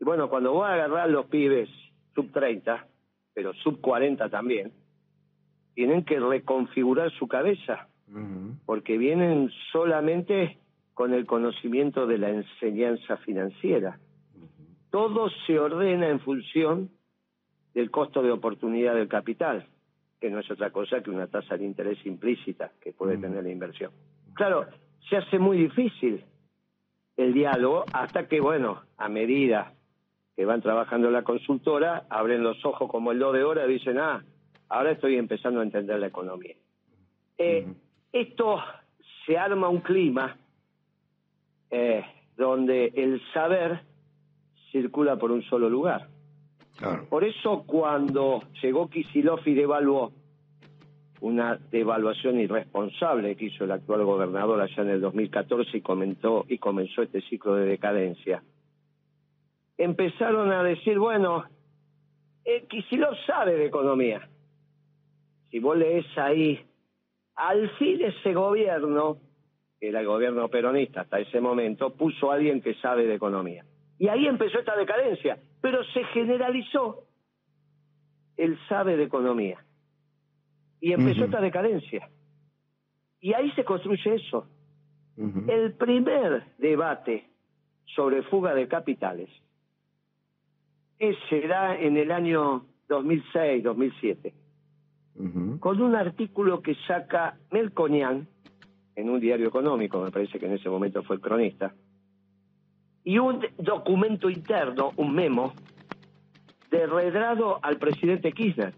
Y 0.00 0.04
bueno, 0.04 0.30
cuando 0.30 0.52
voy 0.52 0.66
a 0.66 0.72
agarrar 0.72 1.10
los 1.10 1.26
pibes 1.26 1.68
sub 2.14 2.32
30, 2.32 2.86
pero 3.34 3.52
sub 3.54 3.80
40 3.80 4.30
también, 4.30 4.72
tienen 5.74 6.04
que 6.04 6.18
reconfigurar 6.18 7.12
su 7.12 7.28
cabeza, 7.28 7.88
porque 8.66 8.98
vienen 8.98 9.50
solamente 9.72 10.58
con 10.94 11.14
el 11.14 11.26
conocimiento 11.26 12.06
de 12.06 12.18
la 12.18 12.30
enseñanza 12.30 13.18
financiera. 13.18 14.00
Todo 14.90 15.30
se 15.46 15.58
ordena 15.58 16.08
en 16.08 16.18
función 16.20 16.90
del 17.74 17.90
costo 17.90 18.22
de 18.22 18.32
oportunidad 18.32 18.94
del 18.94 19.06
capital, 19.06 19.66
que 20.20 20.28
no 20.28 20.40
es 20.40 20.50
otra 20.50 20.70
cosa 20.70 21.02
que 21.02 21.10
una 21.10 21.28
tasa 21.28 21.56
de 21.56 21.64
interés 21.64 22.04
implícita 22.04 22.72
que 22.80 22.92
puede 22.92 23.16
tener 23.16 23.44
la 23.44 23.50
inversión. 23.50 23.92
Claro, 24.34 24.66
se 25.08 25.16
hace 25.16 25.38
muy 25.38 25.58
difícil 25.58 26.24
el 27.16 27.32
diálogo 27.32 27.84
hasta 27.92 28.26
que, 28.26 28.40
bueno, 28.40 28.82
a 28.96 29.08
medida 29.08 29.72
que 30.36 30.44
van 30.44 30.62
trabajando 30.62 31.10
la 31.10 31.22
consultora, 31.22 32.06
abren 32.08 32.42
los 32.42 32.64
ojos 32.64 32.90
como 32.90 33.12
el 33.12 33.18
do 33.18 33.32
de 33.32 33.44
hora 33.44 33.66
y 33.66 33.74
dicen, 33.74 33.98
ah, 33.98 34.24
ahora 34.68 34.92
estoy 34.92 35.16
empezando 35.16 35.60
a 35.60 35.64
entender 35.64 35.98
la 35.98 36.06
economía. 36.06 36.54
Eh, 37.36 37.66
esto 38.12 38.58
se 39.26 39.36
arma 39.36 39.68
un 39.68 39.80
clima 39.80 40.36
eh, 41.70 42.04
donde 42.36 42.92
el 42.94 43.20
saber 43.32 43.80
circula 44.72 45.16
por 45.16 45.30
un 45.30 45.42
solo 45.42 45.68
lugar. 45.68 46.08
Por 47.10 47.24
eso 47.24 47.64
cuando 47.66 48.42
llegó 48.62 48.88
Kisilov 48.88 49.40
y 49.46 49.54
devaluó 49.54 50.12
una 51.20 51.56
devaluación 51.70 52.40
irresponsable 52.40 53.36
que 53.36 53.46
hizo 53.46 53.64
el 53.64 53.72
actual 53.72 54.04
gobernador 54.04 54.60
allá 54.60 54.82
en 54.82 54.88
el 54.88 55.00
2014 55.02 55.76
y 55.76 55.80
comentó 55.82 56.46
y 56.48 56.56
comenzó 56.56 57.02
este 57.02 57.20
ciclo 57.22 57.56
de 57.56 57.66
decadencia. 57.66 58.42
Empezaron 59.80 60.52
a 60.52 60.62
decir, 60.62 60.98
bueno, 60.98 61.44
eh, 62.44 62.68
sabe 63.26 63.56
de 63.56 63.64
economía. 63.64 64.28
Si 65.50 65.58
vos 65.58 65.74
lees 65.74 66.04
ahí, 66.18 66.62
al 67.34 67.70
fin 67.78 68.04
ese 68.04 68.34
gobierno 68.34 69.16
que 69.78 69.88
era 69.88 70.00
el 70.00 70.06
gobierno 70.06 70.48
peronista 70.48 71.00
hasta 71.00 71.18
ese 71.18 71.40
momento, 71.40 71.94
puso 71.94 72.30
a 72.30 72.34
alguien 72.34 72.60
que 72.60 72.74
sabe 72.74 73.06
de 73.06 73.14
economía. 73.14 73.64
Y 73.98 74.08
ahí 74.08 74.26
empezó 74.26 74.58
esta 74.58 74.76
decadencia, 74.76 75.38
pero 75.62 75.82
se 75.94 76.04
generalizó 76.12 77.06
el 78.36 78.58
sabe 78.68 78.98
de 78.98 79.04
economía. 79.04 79.64
Y 80.78 80.92
empezó 80.92 81.24
esta 81.24 81.40
decadencia. 81.40 82.10
Y 83.18 83.32
ahí 83.32 83.50
se 83.52 83.64
construye 83.64 84.14
eso. 84.14 84.46
El 85.16 85.72
primer 85.72 86.44
debate 86.58 87.30
sobre 87.86 88.22
fuga 88.24 88.54
de 88.54 88.68
capitales 88.68 89.30
será 91.28 91.80
en 91.80 91.96
el 91.96 92.12
año 92.12 92.66
2006-2007, 92.88 94.32
con 95.58 95.80
un 95.80 95.94
artículo 95.94 96.60
que 96.60 96.74
saca 96.86 97.38
Melconian, 97.50 98.28
en 98.96 99.08
un 99.08 99.18
diario 99.20 99.48
económico, 99.48 100.02
me 100.02 100.10
parece 100.10 100.38
que 100.38 100.46
en 100.46 100.52
ese 100.52 100.68
momento 100.68 101.02
fue 101.02 101.16
el 101.16 101.22
cronista, 101.22 101.74
y 103.02 103.18
un 103.18 103.40
documento 103.56 104.28
interno, 104.28 104.92
un 104.96 105.14
memo, 105.14 105.54
de 106.70 106.86
redrado 106.86 107.58
al 107.62 107.78
presidente 107.78 108.32
Kirchner, 108.32 108.74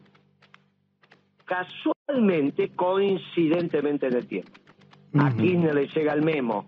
casualmente, 1.45 2.71
coincidentemente 2.71 4.07
en 4.07 4.15
el 4.15 4.27
tiempo. 4.27 4.53
A 5.19 5.31
Kirchner 5.31 5.75
le 5.75 5.89
llega 5.89 6.13
el 6.15 6.23
memo 6.23 6.67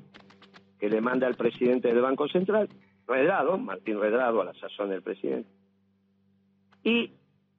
que 0.78 0.90
le 0.90 1.00
manda 1.00 1.26
al 1.26 1.36
presidente 1.36 1.88
del 1.88 2.02
Banco 2.02 2.28
Central, 2.28 2.68
Redrado, 3.06 3.58
Martín 3.58 4.00
Redrado, 4.00 4.40
a 4.40 4.44
la 4.46 4.54
sazón 4.54 4.90
del 4.90 5.02
presidente, 5.02 5.48
y 6.82 7.10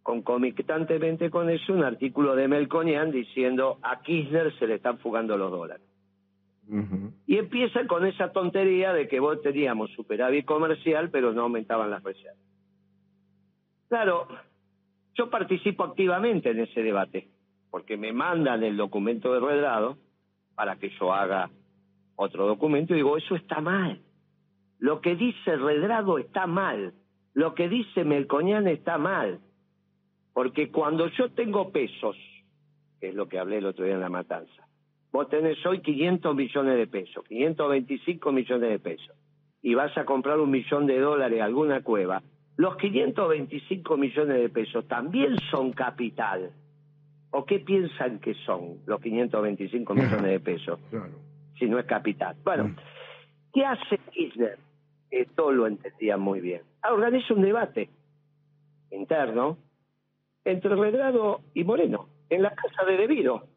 concomitantemente 0.03 1.29
con 1.29 1.49
eso 1.49 1.73
un 1.73 1.83
artículo 1.83 2.35
de 2.35 2.47
Melconian 2.47 3.11
diciendo 3.11 3.79
a 3.81 4.01
Kirchner 4.01 4.57
se 4.59 4.67
le 4.67 4.75
están 4.75 4.99
fugando 4.99 5.37
los 5.37 5.51
dólares. 5.51 5.85
Y 7.27 7.37
empieza 7.37 7.85
con 7.85 8.05
esa 8.05 8.31
tontería 8.31 8.91
de 8.91 9.07
que 9.07 9.19
vos 9.19 9.41
teníamos 9.41 9.91
superávit 9.91 10.45
comercial, 10.45 11.09
pero 11.11 11.31
no 11.31 11.43
aumentaban 11.43 11.91
las 11.91 12.03
reservas. 12.03 12.37
Claro, 13.87 14.27
yo 15.13 15.29
participo 15.29 15.83
activamente 15.83 16.49
en 16.51 16.59
ese 16.61 16.81
debate, 16.81 17.27
porque 17.69 17.97
me 17.97 18.13
mandan 18.13 18.63
el 18.63 18.77
documento 18.77 19.33
de 19.33 19.39
Redrado 19.39 19.97
para 20.55 20.77
que 20.77 20.89
yo 20.99 21.13
haga 21.13 21.49
otro 22.15 22.47
documento 22.47 22.93
y 22.93 22.97
digo, 22.97 23.17
eso 23.17 23.35
está 23.35 23.61
mal. 23.61 23.99
Lo 24.85 25.01
que 25.01 25.15
dice 25.15 25.55
Redrado 25.55 26.19
está 26.19 26.45
mal. 26.45 26.93
Lo 27.33 27.55
que 27.55 27.67
dice 27.67 28.03
Melconian 28.03 28.67
está 28.67 28.99
mal. 28.99 29.39
Porque 30.31 30.69
cuando 30.69 31.07
yo 31.07 31.31
tengo 31.31 31.71
pesos, 31.71 32.15
que 32.99 33.09
es 33.09 33.15
lo 33.15 33.27
que 33.27 33.39
hablé 33.39 33.57
el 33.57 33.65
otro 33.65 33.83
día 33.83 33.95
en 33.95 33.99
la 33.99 34.09
matanza, 34.09 34.67
vos 35.11 35.27
tenés 35.27 35.57
hoy 35.65 35.79
500 35.79 36.35
millones 36.35 36.77
de 36.77 36.85
pesos, 36.85 37.25
525 37.27 38.31
millones 38.31 38.69
de 38.69 38.77
pesos, 38.77 39.15
y 39.63 39.73
vas 39.73 39.97
a 39.97 40.05
comprar 40.05 40.39
un 40.39 40.51
millón 40.51 40.85
de 40.85 40.99
dólares 40.99 41.41
a 41.41 41.45
alguna 41.45 41.81
cueva, 41.81 42.21
los 42.55 42.77
525 42.77 43.97
millones 43.97 44.39
de 44.39 44.49
pesos 44.49 44.87
también 44.87 45.35
son 45.49 45.73
capital. 45.73 46.51
¿O 47.31 47.43
qué 47.43 47.57
piensan 47.57 48.19
que 48.19 48.35
son 48.45 48.81
los 48.85 49.01
525 49.01 49.95
millones 49.95 50.31
de 50.31 50.39
pesos? 50.41 50.79
Si 51.57 51.65
no 51.65 51.79
es 51.79 51.87
capital. 51.87 52.35
Bueno, 52.43 52.65
mm. 52.65 52.75
¿qué 53.51 53.65
hace 53.65 53.97
Kirchner? 54.11 54.59
Esto 55.15 55.49
lo 55.49 55.65
entendía 55.65 56.17
muy 56.17 56.41
bien. 56.41 56.63
Organiza 56.83 57.33
un 57.33 57.41
debate 57.41 57.89
interno 58.91 59.57
entre 60.43 60.75
Redrado 60.75 61.39
y 61.53 61.63
Moreno, 61.63 62.09
en 62.29 62.41
la 62.41 62.53
casa 62.53 62.83
de 62.83 62.97
Debido. 62.97 63.47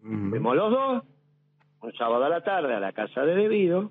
Fuimos 0.00 0.54
los 0.54 0.70
dos, 0.70 1.02
un 1.80 1.92
sábado 1.94 2.26
a 2.26 2.28
la 2.28 2.44
tarde 2.44 2.74
a 2.74 2.78
la 2.78 2.92
casa 2.92 3.22
de 3.22 3.34
Debido, 3.34 3.90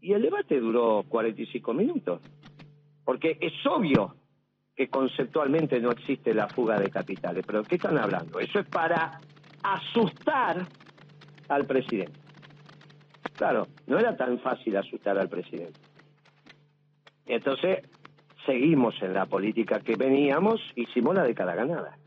y 0.00 0.12
el 0.12 0.22
debate 0.22 0.60
duró 0.60 1.04
45 1.08 1.74
minutos. 1.74 2.22
Porque 3.04 3.36
es 3.40 3.54
obvio 3.66 4.14
que 4.76 4.88
conceptualmente 4.88 5.80
no 5.80 5.90
existe 5.90 6.32
la 6.32 6.46
fuga 6.46 6.78
de 6.78 6.90
capitales. 6.90 7.44
Pero 7.44 7.64
¿qué 7.64 7.74
están 7.74 7.98
hablando? 7.98 8.38
Eso 8.38 8.60
es 8.60 8.66
para 8.68 9.20
asustar 9.64 10.64
al 11.48 11.66
presidente. 11.66 12.25
Claro, 13.36 13.66
no 13.86 13.98
era 13.98 14.16
tan 14.16 14.38
fácil 14.40 14.76
asustar 14.76 15.18
al 15.18 15.28
presidente. 15.28 15.78
Entonces, 17.26 17.80
seguimos 18.46 18.94
en 19.02 19.12
la 19.12 19.26
política 19.26 19.80
que 19.80 19.96
veníamos, 19.96 20.60
hicimos 20.74 21.14
la 21.14 21.24
década 21.24 21.54
ganada. 21.54 21.98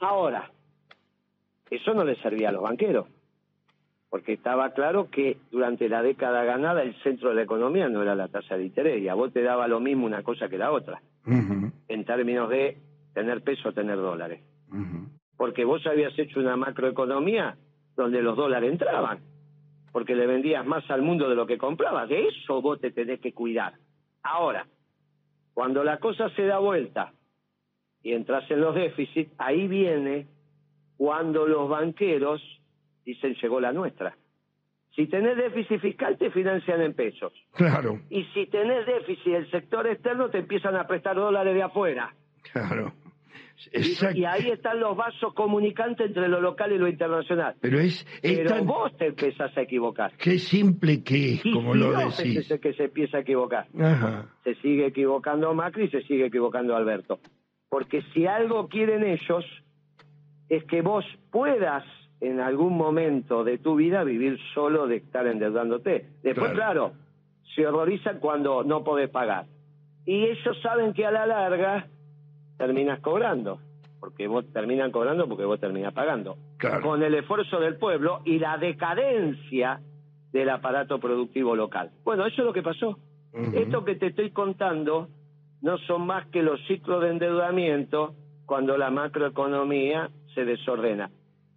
Ahora, 0.00 0.50
eso 1.70 1.94
no 1.94 2.04
le 2.04 2.16
servía 2.16 2.50
a 2.50 2.52
los 2.52 2.62
banqueros, 2.62 3.06
porque 4.10 4.34
estaba 4.34 4.70
claro 4.70 5.08
que 5.10 5.38
durante 5.50 5.88
la 5.88 6.02
década 6.02 6.44
ganada 6.44 6.82
el 6.82 6.94
centro 7.02 7.30
de 7.30 7.36
la 7.36 7.42
economía 7.42 7.88
no 7.88 8.02
era 8.02 8.14
la 8.14 8.28
tasa 8.28 8.56
de 8.56 8.64
interés, 8.64 9.02
y 9.02 9.08
a 9.08 9.14
vos 9.14 9.32
te 9.32 9.42
daba 9.42 9.68
lo 9.68 9.80
mismo 9.80 10.06
una 10.06 10.22
cosa 10.22 10.48
que 10.48 10.58
la 10.58 10.72
otra, 10.72 11.00
en 11.24 12.04
términos 12.04 12.48
de 12.48 12.78
tener 13.14 13.42
peso 13.42 13.70
o 13.70 13.72
tener 13.72 13.96
dólares. 13.96 14.42
Porque 15.36 15.64
vos 15.64 15.86
habías 15.86 16.18
hecho 16.18 16.40
una 16.40 16.56
macroeconomía 16.56 17.56
donde 17.96 18.22
los 18.22 18.36
dólares 18.36 18.70
entraban, 18.72 19.20
porque 19.92 20.14
le 20.14 20.26
vendías 20.26 20.64
más 20.66 20.88
al 20.90 21.02
mundo 21.02 21.28
de 21.28 21.34
lo 21.34 21.46
que 21.46 21.58
comprabas. 21.58 22.08
De 22.08 22.28
eso 22.28 22.60
vos 22.60 22.80
te 22.80 22.90
tenés 22.90 23.20
que 23.20 23.32
cuidar. 23.32 23.74
Ahora, 24.22 24.66
cuando 25.54 25.82
la 25.84 25.98
cosa 25.98 26.28
se 26.30 26.44
da 26.46 26.58
vuelta 26.58 27.12
y 28.02 28.12
entras 28.12 28.50
en 28.50 28.60
los 28.60 28.74
déficits, 28.74 29.32
ahí 29.38 29.66
viene 29.66 30.26
cuando 30.96 31.46
los 31.46 31.68
banqueros 31.68 32.42
dicen 33.04 33.34
llegó 33.34 33.60
la 33.60 33.72
nuestra. 33.72 34.16
Si 34.94 35.06
tenés 35.06 35.36
déficit 35.36 35.80
fiscal 35.80 36.18
te 36.18 36.30
financian 36.30 36.82
en 36.82 36.92
pesos. 36.92 37.32
Claro. 37.52 38.00
Y 38.10 38.24
si 38.34 38.46
tenés 38.46 38.84
déficit 38.84 39.32
del 39.32 39.50
sector 39.50 39.86
externo 39.86 40.28
te 40.28 40.38
empiezan 40.38 40.76
a 40.76 40.86
prestar 40.86 41.16
dólares 41.16 41.54
de 41.54 41.62
afuera. 41.62 42.12
Claro. 42.52 42.92
Exacto. 43.72 44.16
Y, 44.18 44.24
ahí 44.24 44.48
están 44.50 44.78
los 44.80 44.96
vasos 44.96 45.34
comunicantes 45.34 46.06
entre 46.06 46.28
lo 46.28 46.40
local 46.40 46.72
y 46.72 46.78
lo 46.78 46.86
internacional. 46.88 47.54
Pero 47.60 47.78
es, 47.80 48.06
es 48.22 48.38
Pero 48.38 48.50
tan- 48.50 48.66
vos 48.66 48.96
te 48.96 49.06
empezás 49.06 49.56
a 49.56 49.62
equivocar. 49.62 50.12
qué 50.16 50.38
simple 50.38 51.02
que 51.02 51.34
es, 51.34 51.46
Y 51.46 51.52
como 51.52 51.72
si 51.74 51.78
lo 51.80 51.92
no, 51.92 51.98
decís. 52.10 52.36
es 52.38 52.50
el 52.50 52.60
que 52.60 52.72
se 52.74 52.84
empieza 52.84 53.16
a 53.18 53.20
equivocar. 53.20 53.66
Ajá. 53.80 54.26
Se 54.44 54.54
sigue 54.56 54.86
equivocando 54.86 55.52
Macri 55.54 55.84
y 55.84 55.88
se 55.90 56.02
sigue 56.02 56.26
equivocando 56.26 56.76
Alberto. 56.76 57.18
Porque 57.68 58.02
si 58.14 58.26
algo 58.26 58.68
quieren 58.68 59.04
ellos 59.04 59.44
es 60.48 60.64
que 60.64 60.80
vos 60.80 61.04
puedas 61.30 61.84
en 62.20 62.40
algún 62.40 62.76
momento 62.76 63.44
de 63.44 63.58
tu 63.58 63.76
vida 63.76 64.02
vivir 64.04 64.38
solo 64.54 64.86
de 64.86 64.96
estar 64.96 65.26
endeudándote. 65.26 66.06
Después, 66.22 66.52
Claro. 66.52 66.92
claro, 66.92 66.92
se 67.54 67.66
horrorizan 67.66 68.18
cuando 68.20 68.64
no 68.64 68.82
podés 68.84 69.10
pagar. 69.10 69.46
Y 70.06 70.24
ellos 70.24 70.56
saben 70.62 70.94
que 70.94 71.04
a 71.04 71.10
la 71.10 71.26
larga 71.26 71.86
terminas 72.58 73.00
cobrando. 73.00 73.60
Porque 73.98 74.28
vos 74.28 74.44
terminan 74.52 74.92
cobrando 74.92 75.26
porque 75.26 75.44
vos 75.44 75.58
terminás 75.58 75.94
pagando. 75.94 76.36
Claro. 76.58 76.82
Con 76.82 77.02
el 77.02 77.14
esfuerzo 77.14 77.58
del 77.58 77.76
pueblo 77.76 78.20
y 78.24 78.38
la 78.38 78.58
decadencia 78.58 79.80
del 80.32 80.50
aparato 80.50 81.00
productivo 81.00 81.56
local. 81.56 81.90
Bueno, 82.04 82.26
eso 82.26 82.42
es 82.42 82.46
lo 82.46 82.52
que 82.52 82.62
pasó. 82.62 82.98
Esto 83.54 83.84
que 83.84 83.94
te 83.94 84.08
estoy 84.08 84.30
contando 84.30 85.08
no 85.62 85.78
son 85.78 86.06
más 86.06 86.26
que 86.28 86.42
los 86.42 86.60
ciclos 86.66 87.02
de 87.02 87.10
endeudamiento 87.10 88.14
cuando 88.46 88.76
la 88.76 88.90
macroeconomía 88.90 90.10
se 90.34 90.44
desordena. 90.44 91.10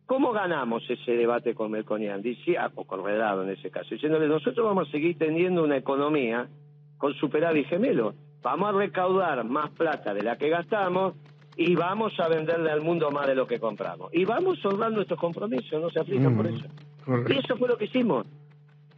¿Cómo 0.05 0.33
ganamos 0.33 0.83
ese 0.89 1.13
debate 1.13 1.55
con 1.55 1.71
Melconian? 1.71 2.21
Dice, 2.21 2.57
ah, 2.57 2.69
o 2.75 2.85
con 2.85 3.05
Redado 3.05 3.43
en 3.43 3.51
ese 3.51 3.71
caso, 3.71 3.89
diciéndole, 3.91 4.27
nosotros 4.27 4.65
vamos 4.65 4.89
a 4.89 4.91
seguir 4.91 5.17
teniendo 5.17 5.63
una 5.63 5.77
economía 5.77 6.49
con 6.97 7.13
superávit 7.13 7.67
gemelo. 7.67 8.13
Vamos 8.41 8.69
a 8.69 8.71
recaudar 8.77 9.43
más 9.45 9.69
plata 9.71 10.13
de 10.13 10.23
la 10.23 10.38
que 10.38 10.49
gastamos 10.49 11.15
y 11.56 11.75
vamos 11.75 12.19
a 12.19 12.27
venderle 12.27 12.71
al 12.71 12.82
mundo 12.82 13.12
más 13.12 13.27
de 13.27 13.36
lo 13.36 13.45
que 13.45 13.60
compramos. 13.60 14.12
Y 14.13 14.25
vamos 14.25 14.58
a 14.65 14.69
honrar 14.69 14.91
nuestros 14.91 15.19
compromisos, 15.19 15.82
no 15.82 15.89
se 15.89 15.99
aplican 15.99 16.36
por 16.36 16.47
Ujú. 16.47 16.56
eso. 16.56 16.65
Correcto. 17.06 17.34
Y 17.34 17.38
eso 17.38 17.58
fue 17.58 17.67
lo 17.67 17.77
que 17.77 17.86
hicimos. 17.86 18.25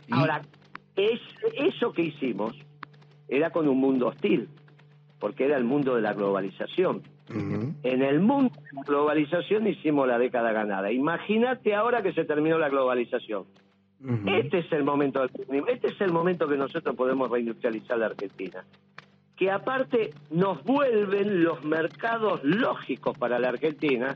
Y- 0.08 0.14
Ahora, 0.14 0.42
es, 0.96 1.20
eso 1.56 1.92
que 1.92 2.04
hicimos 2.04 2.56
era 3.28 3.50
con 3.50 3.68
un 3.68 3.80
mundo 3.80 4.08
hostil, 4.08 4.48
porque 5.20 5.46
era 5.46 5.58
el 5.58 5.64
mundo 5.64 5.96
de 5.96 6.02
la 6.02 6.14
globalización. 6.14 7.02
En 7.30 8.04
el 8.04 8.20
mundo 8.20 8.54
de 8.62 8.68
la 8.76 8.84
globalización 8.84 9.66
hicimos 9.68 10.08
la 10.08 10.20
década 10.20 10.52
ganada. 10.52 10.92
Imagínate 10.92 11.74
ahora 11.74 12.04
que 12.04 12.14
se 12.14 12.26
terminó 12.26 12.60
la 12.60 12.70
globalización. 12.70 13.46
Este 14.28 14.60
es 14.60 14.72
el 14.74 14.84
momento 14.84 15.22
del. 15.22 15.64
Este 15.70 15.88
es 15.88 16.02
el 16.02 16.12
momento 16.12 16.48
que 16.48 16.58
nosotros 16.58 16.94
podemos 16.96 17.32
reindustrializar 17.32 17.98
la 17.98 18.08
Argentina. 18.08 18.64
Que 19.36 19.52
aparte 19.52 20.12
nos 20.30 20.64
vuelven 20.64 21.44
los 21.44 21.64
mercados 21.64 22.44
lógicos 22.44 23.18
para 23.18 23.40
la 23.40 23.50
Argentina, 23.50 24.16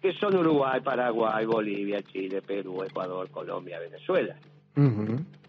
que 0.00 0.12
son 0.14 0.36
Uruguay, 0.36 0.80
Paraguay, 0.80 1.44
Bolivia, 1.46 2.02
Chile, 2.02 2.42
Perú, 2.42 2.82
Ecuador, 2.82 3.30
Colombia, 3.30 3.78
Venezuela. 3.78 4.36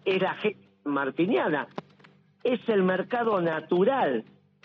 Es 0.04 0.22
la 0.22 0.34
gente 0.34 0.68
martiniana. 0.84 1.68
Es 2.42 2.60
el 2.68 2.82
mercado 2.82 3.40
natural, 3.40 4.24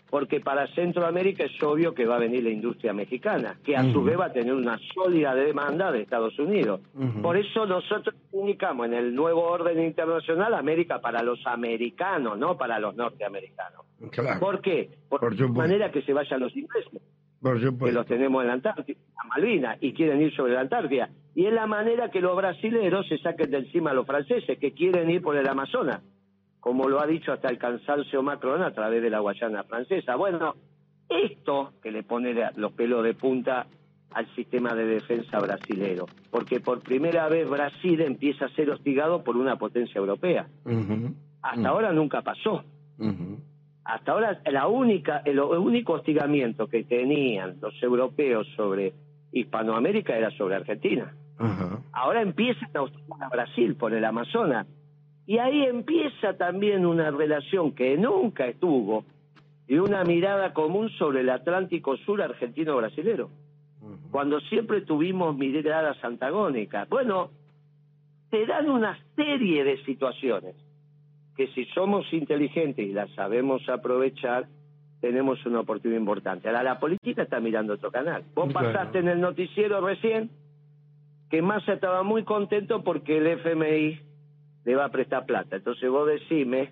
porque 0.09 0.39
para 0.39 0.67
Centroamérica 0.67 1.43
es 1.43 1.63
obvio 1.63 1.93
que 1.93 2.05
va 2.05 2.15
a 2.15 2.19
venir 2.19 2.43
la 2.43 2.51
industria 2.51 2.93
mexicana, 2.93 3.57
que 3.63 3.75
a 3.75 3.83
su 3.91 4.03
vez 4.03 4.17
va 4.17 4.25
a 4.25 4.31
tener 4.31 4.53
una 4.53 4.79
sólida 4.93 5.33
demanda 5.33 5.91
de 5.91 6.03
Estados 6.03 6.37
Unidos. 6.39 6.81
Por 7.21 7.35
eso 7.35 7.65
nosotros 7.65 8.15
comunicamos 8.31 8.85
en 8.87 8.93
el 8.93 9.15
nuevo 9.15 9.41
orden 9.41 9.83
internacional 9.83 10.53
América 10.53 11.01
para 11.01 11.23
los 11.23 11.45
americanos, 11.47 12.37
no 12.37 12.55
para 12.55 12.79
los 12.79 12.95
norteamericanos. 12.95 13.85
Claro. 14.11 14.39
¿Por 14.39 14.61
qué? 14.61 14.89
Por, 15.09 15.19
Por 15.19 15.31
supuesto. 15.33 15.53
manera 15.53 15.91
que 15.91 16.01
se 16.01 16.13
vayan 16.13 16.39
los 16.39 16.55
ingleses, 16.55 17.01
que 17.41 17.91
los 17.91 18.05
tenemos 18.05 18.41
en 18.41 18.47
la 18.47 18.53
Antártida, 18.53 18.97
en 18.99 19.29
Malvinas, 19.29 19.77
y 19.81 19.93
quieren 19.93 20.21
ir 20.21 20.35
sobre 20.35 20.53
la 20.53 20.61
Antártida. 20.61 21.09
Y 21.35 21.45
es 21.45 21.53
la 21.53 21.67
manera 21.67 22.09
que 22.09 22.21
los 22.21 22.35
brasileros 22.35 23.07
se 23.07 23.17
saquen 23.17 23.51
de 23.51 23.57
encima 23.59 23.91
a 23.91 23.93
los 23.93 24.05
franceses, 24.05 24.59
que 24.59 24.71
quieren 24.73 25.09
ir 25.09 25.21
por 25.21 25.35
el 25.35 25.47
Amazonas, 25.47 26.01
como 26.59 26.87
lo 26.87 27.01
ha 27.01 27.07
dicho 27.07 27.33
hasta 27.33 27.49
el 27.49 27.57
cansancio 27.57 28.23
Macron 28.23 28.61
a 28.61 28.71
través 28.71 29.01
de 29.01 29.09
la 29.09 29.19
Guayana 29.19 29.63
francesa. 29.63 30.15
Bueno, 30.15 30.55
esto 31.09 31.73
que 31.81 31.91
le 31.91 32.03
pone 32.03 32.33
los 32.55 32.71
pelos 32.73 33.03
de 33.03 33.13
punta 33.13 33.67
al 34.11 34.27
sistema 34.35 34.75
de 34.75 34.85
defensa 34.85 35.39
brasilero, 35.39 36.05
porque 36.29 36.59
por 36.59 36.81
primera 36.81 37.27
vez 37.29 37.49
Brasil 37.49 37.99
empieza 38.01 38.45
a 38.45 38.49
ser 38.49 38.69
hostigado 38.69 39.23
por 39.23 39.37
una 39.37 39.57
potencia 39.57 39.99
europea. 39.99 40.47
Hasta 41.41 41.67
ahora 41.67 41.91
nunca 41.91 42.21
pasó. 42.21 42.63
Hasta 43.86 44.13
ahora 44.13 44.41
la 44.52 44.67
única, 44.67 45.22
el, 45.26 45.39
único 45.39 45.93
hostigamiento 45.93 46.67
que 46.67 46.84
tenían 46.84 47.58
los 47.62 47.74
europeos 47.84 48.48
sobre 48.56 48.93
Hispanoamérica 49.32 50.15
era 50.15 50.32
sobre 50.32 50.56
Argentina. 50.56 51.13
Ahora 51.91 52.22
empiezan 52.22 52.69
a 52.76 52.84
hostigar 52.84 53.24
a 53.24 53.30
Brasil 53.30 53.76
por 53.76 53.93
el 53.93 54.06
Amazonas. 54.06 54.67
Y 55.26 55.38
ahí 55.38 55.63
empieza 55.63 56.38
también 56.38 56.86
una 56.86 57.12
relación 57.12 57.74
que 57.74 57.98
nunca 57.98 58.46
estuvo 58.46 59.06
y 59.67 59.78
una 59.78 60.04
mirada 60.04 60.54
común 60.54 60.89
sobre 60.91 61.22
el 61.22 61.30
Atlántico 61.30 61.98
Sur 61.98 62.22
argentino-brasilero, 62.22 63.30
cuando 64.12 64.39
siempre 64.41 64.82
tuvimos 64.82 65.36
miradas 65.38 65.98
antagónicas. 66.04 66.88
Bueno, 66.89 67.32
te 68.30 68.46
dan 68.46 68.69
una 68.69 68.98
serie 69.15 69.63
de 69.63 69.84
situaciones 69.84 70.56
que 71.36 71.48
si 71.48 71.65
somos 71.65 72.12
inteligentes 72.13 72.86
y 72.88 72.93
las 72.93 73.10
sabemos 73.12 73.67
aprovechar, 73.69 74.48
tenemos 75.02 75.43
una 75.46 75.62
oportunidad 75.62 76.00
importante. 76.00 76.48
Ahora, 76.48 76.63
la 76.63 76.80
política 76.80 77.24
está 77.24 77.39
mirando 77.39 77.74
otro 77.74 77.91
canal. 77.91 78.24
Vos 78.36 78.52
Claro. 78.52 78.72
pasaste 78.72 79.00
en 79.00 79.08
el 79.10 79.19
noticiero 79.19 79.82
recién 79.86 80.30
que 81.30 81.41
Massa 81.41 81.74
estaba 81.74 82.04
muy 82.04 82.24
contento 82.24 82.84
porque 82.84 83.17
el 83.17 83.28
FMI 83.28 84.00
le 84.65 84.76
va 84.76 84.86
a 84.86 84.89
prestar 84.91 85.26
plata. 85.26 85.56
Entonces 85.58 85.89
vos 85.89 86.08
decime 86.08 86.72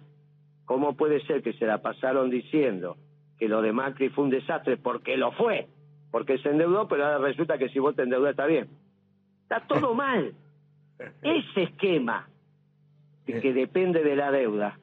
cómo 0.66 0.96
puede 0.96 1.20
ser 1.26 1.42
que 1.42 1.54
se 1.54 1.66
la 1.66 1.82
pasaron 1.82 2.30
diciendo 2.30 2.96
que 3.40 3.50
lo 3.50 3.62
de 3.62 3.74
Macri 3.74 4.10
fue 4.10 4.24
un 4.26 4.30
desastre 4.30 4.78
porque 4.78 5.18
lo 5.18 5.32
fue, 5.34 5.68
porque 6.12 6.38
se 6.38 6.50
endeudó, 6.50 6.88
pero 6.88 7.04
ahora 7.06 7.18
resulta 7.18 7.58
que 7.58 7.70
si 7.70 7.80
vos 7.80 7.96
te 7.96 8.04
endeudas 8.04 8.32
está 8.32 8.46
bien. 8.46 8.70
Está 9.44 9.62
todo 9.68 9.94
mal. 9.96 10.34
Ese 11.24 11.64
esquema 11.64 12.28
que, 13.26 13.40
que 13.40 13.54
depende 13.54 14.04
de 14.04 14.16
la 14.16 14.32
deuda 14.32 14.80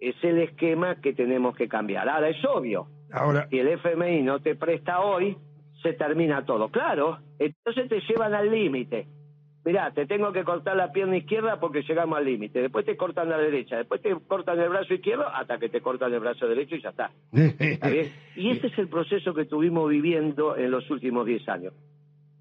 es 0.00 0.16
el 0.22 0.38
esquema 0.38 1.00
que 1.00 1.12
tenemos 1.12 1.56
que 1.56 1.68
cambiar. 1.68 2.08
Ahora 2.08 2.28
es 2.28 2.44
obvio, 2.44 2.88
Ahora, 3.12 3.48
si 3.48 3.58
el 3.58 3.68
FMI 3.68 4.22
no 4.22 4.40
te 4.40 4.54
presta 4.54 5.00
hoy, 5.00 5.36
se 5.82 5.92
termina 5.94 6.44
todo. 6.44 6.68
Claro, 6.68 7.18
entonces 7.38 7.88
te 7.88 8.00
llevan 8.00 8.34
al 8.34 8.50
límite. 8.50 9.06
Mirá, 9.64 9.90
te 9.92 10.06
tengo 10.06 10.32
que 10.32 10.44
cortar 10.44 10.76
la 10.76 10.92
pierna 10.92 11.16
izquierda 11.16 11.58
porque 11.60 11.82
llegamos 11.82 12.18
al 12.18 12.24
límite. 12.24 12.62
Después 12.62 12.86
te 12.86 12.96
cortan 12.96 13.28
la 13.28 13.38
derecha, 13.38 13.76
después 13.76 14.00
te 14.00 14.14
cortan 14.26 14.58
el 14.60 14.68
brazo 14.68 14.94
izquierdo 14.94 15.26
hasta 15.28 15.58
que 15.58 15.68
te 15.68 15.80
cortan 15.80 16.12
el 16.14 16.20
brazo 16.20 16.46
derecho 16.46 16.76
y 16.76 16.82
ya 16.82 16.90
está. 16.90 17.10
¿Está 17.32 17.88
bien? 17.90 18.12
Y 18.36 18.50
ese 18.50 18.68
es 18.68 18.78
el 18.78 18.88
proceso 18.88 19.34
que 19.34 19.42
estuvimos 19.42 19.90
viviendo 19.90 20.56
en 20.56 20.70
los 20.70 20.88
últimos 20.90 21.26
10 21.26 21.48
años, 21.48 21.74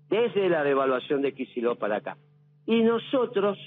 desde 0.10 0.48
la 0.48 0.64
devaluación 0.64 1.22
de 1.22 1.34
Kicillof 1.34 1.78
para 1.78 1.98
acá. 1.98 2.18
Y 2.66 2.82
nosotros 2.82 3.58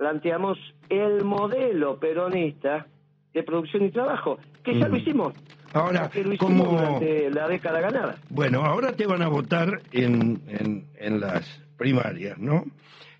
planteamos 0.00 0.56
el 0.88 1.24
modelo 1.24 2.00
peronista 2.00 2.86
de 3.34 3.42
producción 3.42 3.84
y 3.84 3.90
trabajo, 3.90 4.38
que 4.64 4.72
ya 4.80 4.88
Mm. 4.88 4.90
lo 4.92 4.96
hicimos. 4.96 5.34
Ahora, 5.74 6.08
que 6.08 6.24
lo 6.24 6.32
hicimos 6.32 6.66
como... 6.66 6.70
durante 6.80 7.30
la 7.30 7.46
década 7.46 7.80
ganada. 7.80 8.16
Bueno, 8.30 8.64
ahora 8.64 8.92
te 8.92 9.06
van 9.06 9.20
a 9.20 9.28
votar 9.28 9.82
en, 9.92 10.40
en, 10.48 10.86
en 10.98 11.20
las 11.20 11.46
primarias, 11.76 12.38
¿no? 12.38 12.64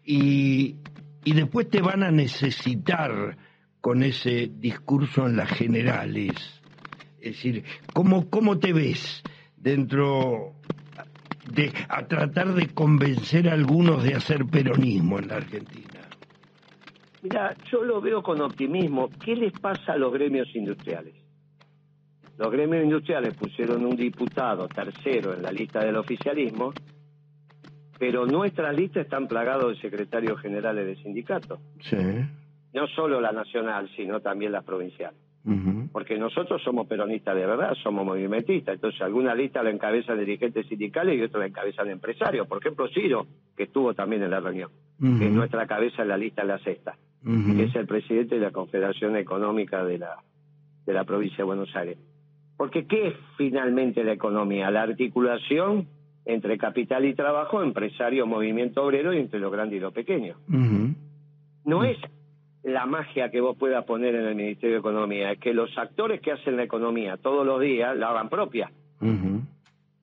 Y, 0.06 0.76
y 1.22 1.34
después 1.34 1.68
te 1.68 1.82
van 1.82 2.02
a 2.02 2.10
necesitar 2.10 3.36
con 3.82 4.02
ese 4.02 4.50
discurso 4.50 5.26
en 5.26 5.36
las 5.36 5.50
generales. 5.50 6.32
Es 7.20 7.32
decir, 7.36 7.62
¿cómo, 7.92 8.30
cómo 8.30 8.58
te 8.58 8.72
ves 8.72 9.22
dentro 9.58 10.54
de 11.52 11.72
a 11.90 12.06
tratar 12.06 12.54
de 12.54 12.68
convencer 12.68 13.50
a 13.50 13.52
algunos 13.52 14.02
de 14.02 14.14
hacer 14.14 14.46
peronismo 14.46 15.18
en 15.18 15.28
la 15.28 15.36
Argentina? 15.36 15.99
Mira, 17.22 17.54
yo 17.70 17.84
lo 17.84 18.00
veo 18.00 18.22
con 18.22 18.40
optimismo. 18.40 19.10
¿Qué 19.22 19.36
les 19.36 19.52
pasa 19.58 19.92
a 19.92 19.96
los 19.96 20.12
gremios 20.12 20.48
industriales? 20.54 21.14
Los 22.38 22.50
gremios 22.50 22.82
industriales 22.82 23.34
pusieron 23.34 23.84
un 23.84 23.94
diputado 23.94 24.66
tercero 24.66 25.34
en 25.34 25.42
la 25.42 25.52
lista 25.52 25.84
del 25.84 25.96
oficialismo, 25.96 26.72
pero 27.98 28.24
nuestras 28.24 28.74
listas 28.74 29.04
están 29.04 29.28
plagados 29.28 29.74
de 29.74 29.82
secretarios 29.82 30.40
generales 30.40 30.86
de 30.86 30.96
sindicatos. 31.02 31.60
Sí. 31.82 31.98
No 32.72 32.86
solo 32.86 33.20
la 33.20 33.32
nacional, 33.32 33.90
sino 33.94 34.20
también 34.20 34.52
las 34.52 34.64
provinciales. 34.64 35.20
Porque 35.92 36.18
nosotros 36.18 36.62
somos 36.62 36.86
peronistas 36.86 37.34
de 37.34 37.44
verdad, 37.44 37.74
somos 37.82 38.06
movimentistas. 38.06 38.76
Entonces, 38.76 39.00
alguna 39.02 39.34
lista 39.34 39.62
la 39.62 39.70
encabezan 39.70 40.18
dirigentes 40.18 40.66
sindicales 40.66 41.18
y 41.18 41.22
otros 41.22 41.40
la 41.40 41.48
encabezan 41.48 41.90
empresarios. 41.90 42.46
Por 42.46 42.58
ejemplo, 42.58 42.88
Ciro, 42.88 43.26
que 43.56 43.64
estuvo 43.64 43.92
también 43.92 44.22
en 44.22 44.30
la 44.30 44.40
reunión, 44.40 44.70
que 44.98 45.26
es 45.26 45.32
nuestra 45.32 45.66
cabeza 45.66 46.02
en 46.02 46.08
la 46.08 46.16
lista 46.16 46.42
en 46.42 46.48
la 46.48 46.58
sexta 46.60 46.96
Que 47.24 47.64
es 47.64 47.74
el 47.76 47.86
presidente 47.86 48.36
de 48.36 48.40
la 48.40 48.50
Confederación 48.50 49.16
Económica 49.16 49.84
de 49.84 49.98
la, 49.98 50.16
de 50.86 50.92
la 50.92 51.04
provincia 51.04 51.38
de 51.38 51.44
Buenos 51.44 51.74
Aires. 51.76 51.98
Porque 52.56 52.86
¿qué 52.86 53.08
es 53.08 53.14
finalmente 53.36 54.02
la 54.04 54.12
economía? 54.12 54.70
La 54.70 54.82
articulación 54.82 55.86
entre 56.24 56.58
capital 56.58 57.04
y 57.04 57.14
trabajo, 57.14 57.62
empresario, 57.62 58.26
movimiento 58.26 58.84
obrero 58.84 59.12
y 59.12 59.18
entre 59.18 59.40
lo 59.40 59.50
grande 59.50 59.76
y 59.76 59.80
lo 59.80 59.92
pequeño. 59.92 60.36
No 61.64 61.84
es 61.84 61.98
la 62.62 62.86
magia 62.86 63.30
que 63.30 63.40
vos 63.40 63.56
puedas 63.56 63.84
poner 63.84 64.14
en 64.14 64.26
el 64.26 64.34
Ministerio 64.34 64.76
de 64.76 64.80
Economía, 64.80 65.32
es 65.32 65.38
que 65.38 65.54
los 65.54 65.76
actores 65.78 66.20
que 66.20 66.32
hacen 66.32 66.56
la 66.56 66.64
economía 66.64 67.16
todos 67.16 67.46
los 67.46 67.60
días 67.60 67.96
la 67.96 68.10
hagan 68.10 68.28
propia. 68.28 68.70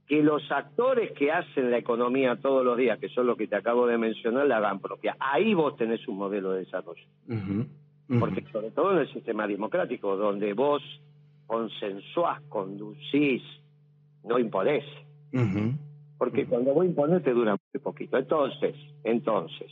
Que 0.08 0.24
los 0.24 0.50
actores 0.52 1.12
que 1.12 1.32
hacen 1.32 1.70
la 1.70 1.78
economía 1.78 2.38
todos 2.38 2.64
los 2.64 2.78
días, 2.78 2.98
que 2.98 3.10
son 3.10 3.28
los 3.28 3.38
que 3.38 3.48
te 3.48 3.58
acabo 3.58 3.86
de 3.88 3.98
mencionar, 3.98 4.48
la 4.48 4.58
hagan 4.58 4.80
propia. 4.80 5.18
Ahí 5.20 5.54
vos 5.54 5.76
tenés 5.76 6.08
un 6.08 6.18
modelo 6.18 6.52
de 6.52 6.60
desarrollo. 6.60 7.04
Ujú. 7.28 8.20
Porque 8.20 8.42
sobre 8.54 8.72
todo 8.72 8.94
en 8.94 9.00
el 9.00 9.14
sistema 9.14 9.46
democrático, 9.46 10.16
donde 10.16 10.54
vos 10.54 10.82
consensuás, 11.46 12.42
conducís, 12.50 13.44
no 14.24 14.40
imponés. 14.40 14.86
Porque 16.18 16.46
cuando 16.46 16.74
vos 16.74 16.86
imponés 16.86 17.24
te 17.24 17.34
dura 17.34 17.58
muy 17.74 17.82
poquito. 17.82 18.18
Entonces, 18.18 18.76
entonces, 19.04 19.68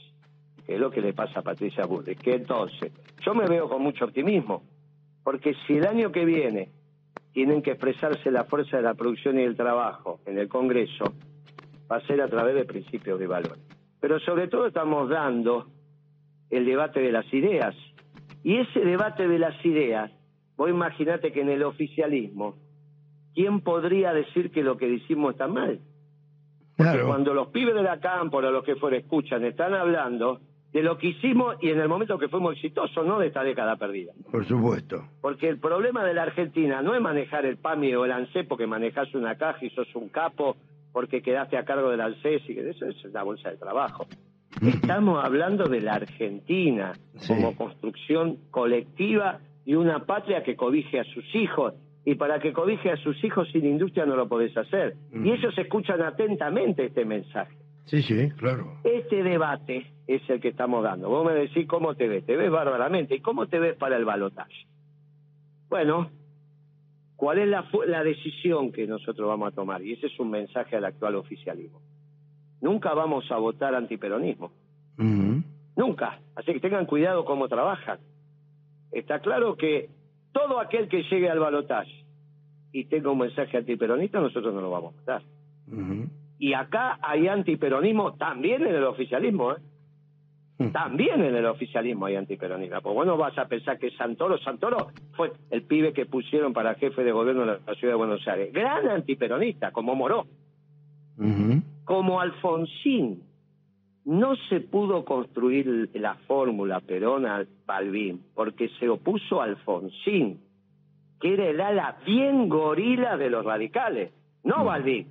que 0.65 0.75
es 0.75 0.79
lo 0.79 0.91
que 0.91 1.01
le 1.01 1.13
pasa 1.13 1.39
a 1.39 1.43
Patricia 1.43 1.85
Bullrich, 1.85 2.19
que 2.19 2.35
entonces, 2.35 2.91
yo 3.25 3.33
me 3.33 3.47
veo 3.47 3.69
con 3.69 3.81
mucho 3.81 4.05
optimismo, 4.05 4.63
porque 5.23 5.55
si 5.65 5.77
el 5.77 5.87
año 5.87 6.11
que 6.11 6.25
viene 6.25 6.69
tienen 7.35 7.61
que 7.61 7.71
expresarse 7.71 8.31
la 8.31 8.45
fuerza 8.45 8.77
de 8.77 8.83
la 8.83 8.93
producción 8.93 9.37
y 9.37 9.43
el 9.43 9.57
trabajo 9.57 10.21
en 10.25 10.39
el 10.39 10.47
Congreso, 10.47 11.03
va 11.91 11.97
a 11.97 12.07
ser 12.07 12.21
a 12.21 12.29
través 12.29 12.55
de 12.55 12.63
principios 12.63 13.19
de 13.19 13.27
valor. 13.27 13.57
Pero 13.99 14.21
sobre 14.21 14.47
todo 14.47 14.67
estamos 14.67 15.09
dando 15.09 15.67
el 16.49 16.65
debate 16.65 17.01
de 17.01 17.11
las 17.11 17.31
ideas. 17.33 17.75
Y 18.41 18.55
ese 18.55 18.79
debate 18.79 19.27
de 19.27 19.37
las 19.37 19.53
ideas, 19.65 20.11
vos 20.55 20.69
imaginate 20.69 21.33
que 21.33 21.41
en 21.41 21.49
el 21.49 21.63
oficialismo, 21.63 22.55
¿quién 23.33 23.59
podría 23.59 24.13
decir 24.13 24.49
que 24.49 24.63
lo 24.63 24.77
que 24.77 24.87
decimos 24.87 25.33
está 25.33 25.49
mal? 25.49 25.81
Porque 26.77 26.91
Claro. 26.93 27.07
cuando 27.07 27.33
los 27.33 27.49
pibes 27.49 27.75
de 27.75 27.83
la 27.83 27.99
cámpora 27.99 28.49
los 28.49 28.63
que 28.63 28.77
fuera 28.77 28.95
escuchan, 28.95 29.43
están 29.43 29.73
hablando 29.73 30.39
de 30.75 30.83
lo 30.83 30.97
que 30.97 31.07
hicimos 31.07 31.55
y 31.61 31.69
en 31.69 31.79
el 31.79 31.87
momento 31.87 32.17
que 32.19 32.27
fuimos 32.27 32.53
exitosos, 32.55 33.05
no 33.07 33.17
de 33.17 33.27
esta 33.27 33.45
década 33.45 33.77
perdida. 33.77 34.11
Por 34.29 34.45
supuesto. 34.45 35.05
Porque 35.21 35.47
el 35.47 35.57
problema 35.57 36.03
de 36.03 36.13
la 36.13 36.23
Argentina 36.23 36.81
no 36.81 36.93
es 36.93 36.99
manejar 37.01 37.45
el 37.45 37.55
PAMI 37.55 37.95
o 37.95 38.03
el 38.03 38.11
ANSES 38.11 38.45
porque 38.45 38.67
manejás 38.67 39.15
una 39.15 39.37
caja 39.37 39.63
y 39.63 39.69
sos 39.69 39.87
un 39.95 40.09
capo 40.09 40.57
porque 40.91 41.21
quedaste 41.21 41.57
a 41.57 41.63
cargo 41.63 41.91
del 41.91 42.01
ANSES 42.01 42.41
y 42.49 42.55
que 42.55 42.69
eso 42.71 42.87
es 42.87 43.05
la 43.13 43.23
bolsa 43.23 43.51
de 43.51 43.55
trabajo. 43.57 44.05
Estamos 44.61 45.23
hablando 45.23 45.63
de 45.63 45.79
la 45.79 45.93
Argentina 45.93 46.91
Sí. 47.19 47.33
como 47.33 47.55
construcción 47.55 48.37
colectiva 48.51 49.39
y 49.65 49.75
una 49.75 50.05
patria 50.05 50.43
que 50.43 50.57
cobije 50.57 50.99
a 50.99 51.05
sus 51.05 51.23
hijos. 51.35 51.73
Y 52.03 52.15
para 52.15 52.39
que 52.39 52.51
cobije 52.51 52.91
a 52.91 52.97
sus 52.97 53.23
hijos 53.23 53.47
sin 53.53 53.65
industria 53.65 54.05
no 54.05 54.17
lo 54.17 54.27
podés 54.27 54.55
hacer. 54.57 54.95
Y 55.13 55.31
ellos 55.31 55.57
escuchan 55.57 56.01
atentamente 56.01 56.83
este 56.87 57.05
mensaje. 57.05 57.55
Sí, 57.85 58.01
sí, 58.01 58.31
claro. 58.31 58.77
Este 58.83 59.23
debate 59.23 59.85
es 60.07 60.27
el 60.29 60.41
que 60.41 60.49
estamos 60.49 60.83
dando. 60.83 61.09
Vos 61.09 61.25
me 61.25 61.33
decís 61.33 61.67
cómo 61.67 61.95
te 61.95 62.07
ves. 62.07 62.25
Te 62.25 62.35
ves 62.35 62.51
bárbaramente. 62.51 63.15
¿Y 63.15 63.21
cómo 63.21 63.47
te 63.47 63.59
ves 63.59 63.75
para 63.75 63.97
el 63.97 64.05
balotaje? 64.05 64.67
Bueno, 65.69 66.09
¿cuál 67.15 67.39
es 67.39 67.47
la, 67.47 67.65
la 67.87 68.03
decisión 68.03 68.71
que 68.71 68.87
nosotros 68.87 69.27
vamos 69.27 69.51
a 69.51 69.55
tomar? 69.55 69.81
Y 69.83 69.93
ese 69.93 70.07
es 70.07 70.19
un 70.19 70.31
mensaje 70.31 70.75
al 70.75 70.85
actual 70.85 71.15
oficialismo. 71.15 71.81
Nunca 72.61 72.93
vamos 72.93 73.31
a 73.31 73.37
votar 73.37 73.75
antiperonismo. 73.75 74.51
Nunca. 75.75 76.19
Así 76.35 76.53
que 76.53 76.59
tengan 76.59 76.85
cuidado 76.85 77.25
cómo 77.25 77.47
trabajan. 77.47 77.99
Está 78.91 79.19
claro 79.19 79.57
que 79.57 79.89
todo 80.31 80.59
aquel 80.59 80.87
que 80.87 81.03
llegue 81.03 81.29
al 81.29 81.39
balotaje 81.39 82.05
y 82.71 82.85
tenga 82.85 83.11
un 83.11 83.19
mensaje 83.19 83.57
antiperonista, 83.57 84.19
nosotros 84.19 84.53
no 84.53 84.61
lo 84.61 84.71
vamos 84.71 84.93
a 84.93 84.99
votar. 84.99 85.21
Ujú. 85.67 86.09
Y 86.45 86.53
acá 86.53 86.99
hay 87.01 87.27
antiperonismo 87.27 88.13
también 88.17 88.61
en 88.67 88.75
el 88.75 88.83
oficialismo, 88.83 89.53
¿eh? 89.53 90.69
También 90.71 91.23
en 91.23 91.35
el 91.35 91.47
oficialismo 91.47 92.05
hay 92.05 92.17
antiperonismo. 92.17 92.81
Pues 92.83 92.93
bueno, 92.93 93.17
vas 93.17 93.35
a 93.39 93.47
pensar 93.47 93.79
que 93.79 93.89
Santoro, 93.97 94.37
Santoro 94.37 94.89
fue 95.15 95.31
el 95.49 95.63
pibe 95.63 95.91
que 95.91 96.05
pusieron 96.05 96.53
para 96.53 96.75
jefe 96.75 97.03
de 97.03 97.11
gobierno 97.11 97.47
de 97.47 97.59
la 97.65 97.73
ciudad 97.73 97.93
de 97.93 97.97
Buenos 97.97 98.27
Aires. 98.27 98.53
Gran 98.53 98.87
antiperonista, 98.87 99.71
como 99.71 99.95
Moró, 99.95 100.27
como 101.83 102.21
Alfonsín. 102.21 103.23
No 104.05 104.35
se 104.47 104.59
pudo 104.59 105.03
construir 105.03 105.89
la 105.95 106.13
fórmula 106.27 106.79
Perón-Balbín 106.79 108.21
porque 108.35 108.69
se 108.79 108.87
opuso 108.87 109.41
a 109.41 109.45
Alfonsín, 109.45 110.41
que 111.19 111.33
era 111.33 111.47
el 111.47 111.59
ala 111.59 111.97
bien 112.05 112.49
gorila 112.49 113.17
de 113.17 113.31
los 113.31 113.43
radicales, 113.43 114.11
no 114.43 114.63
Balbín. 114.63 115.07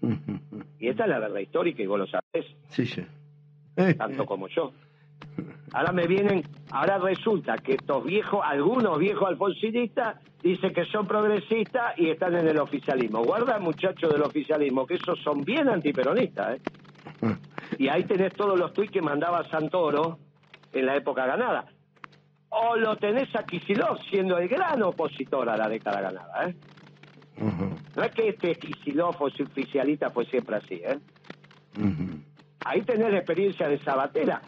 Ujú. 0.00 0.49
Y 0.80 0.88
esta 0.88 1.04
es 1.04 1.10
la 1.10 1.18
verdad 1.18 1.38
histórica 1.38 1.82
y 1.82 1.86
vos 1.86 1.98
lo 2.00 2.06
sabés. 2.06 2.46
Sí, 2.70 2.86
sí. 2.86 3.04
Tanto 3.96 4.26
como 4.26 4.48
yo. 4.48 4.72
Ahora 5.72 5.92
me 5.92 6.06
vienen, 6.06 6.42
ahora 6.70 6.98
resulta 6.98 7.56
que 7.58 7.74
estos 7.74 8.04
viejos, 8.04 8.40
algunos 8.44 8.98
viejos 8.98 9.28
alfonsinistas, 9.28 10.16
dicen 10.42 10.72
que 10.72 10.84
son 10.86 11.06
progresistas 11.06 11.96
y 11.96 12.10
están 12.10 12.34
en 12.34 12.48
el 12.48 12.58
oficialismo. 12.58 13.22
Guarda, 13.22 13.58
muchachos 13.60 14.10
del 14.10 14.22
oficialismo, 14.22 14.86
que 14.86 14.94
esos 14.94 15.20
son 15.22 15.42
bien 15.42 15.68
antiperonistas, 15.68 16.56
¿eh? 16.56 16.60
Y 17.78 17.88
ahí 17.88 18.04
tenés 18.04 18.32
todos 18.32 18.58
los 18.58 18.72
tuits 18.72 18.90
que 18.90 19.02
mandaba 19.02 19.48
Santoro 19.48 20.18
en 20.72 20.86
la 20.86 20.96
época 20.96 21.26
ganada. 21.26 21.66
O 22.48 22.76
lo 22.76 22.96
tenés 22.96 23.34
a 23.36 23.44
Kicillof 23.44 24.00
siendo 24.10 24.38
el 24.38 24.48
gran 24.48 24.82
opositor 24.82 25.48
a 25.48 25.56
la 25.56 25.68
década 25.68 26.00
ganada, 26.00 26.48
¿eh? 26.48 26.54
No 27.96 28.02
es 28.02 28.12
que 28.12 28.28
este 28.28 28.54
Kicillof 28.54 29.20
oficialista 29.20 30.10
fue 30.10 30.26
siempre 30.26 30.56
así, 30.56 30.74
¿eh? 30.74 30.98
Ahí 32.64 32.82
tenés 32.82 33.10
la 33.10 33.18
experiencia 33.18 33.68
de 33.68 33.78
Sabatera, 33.78 34.42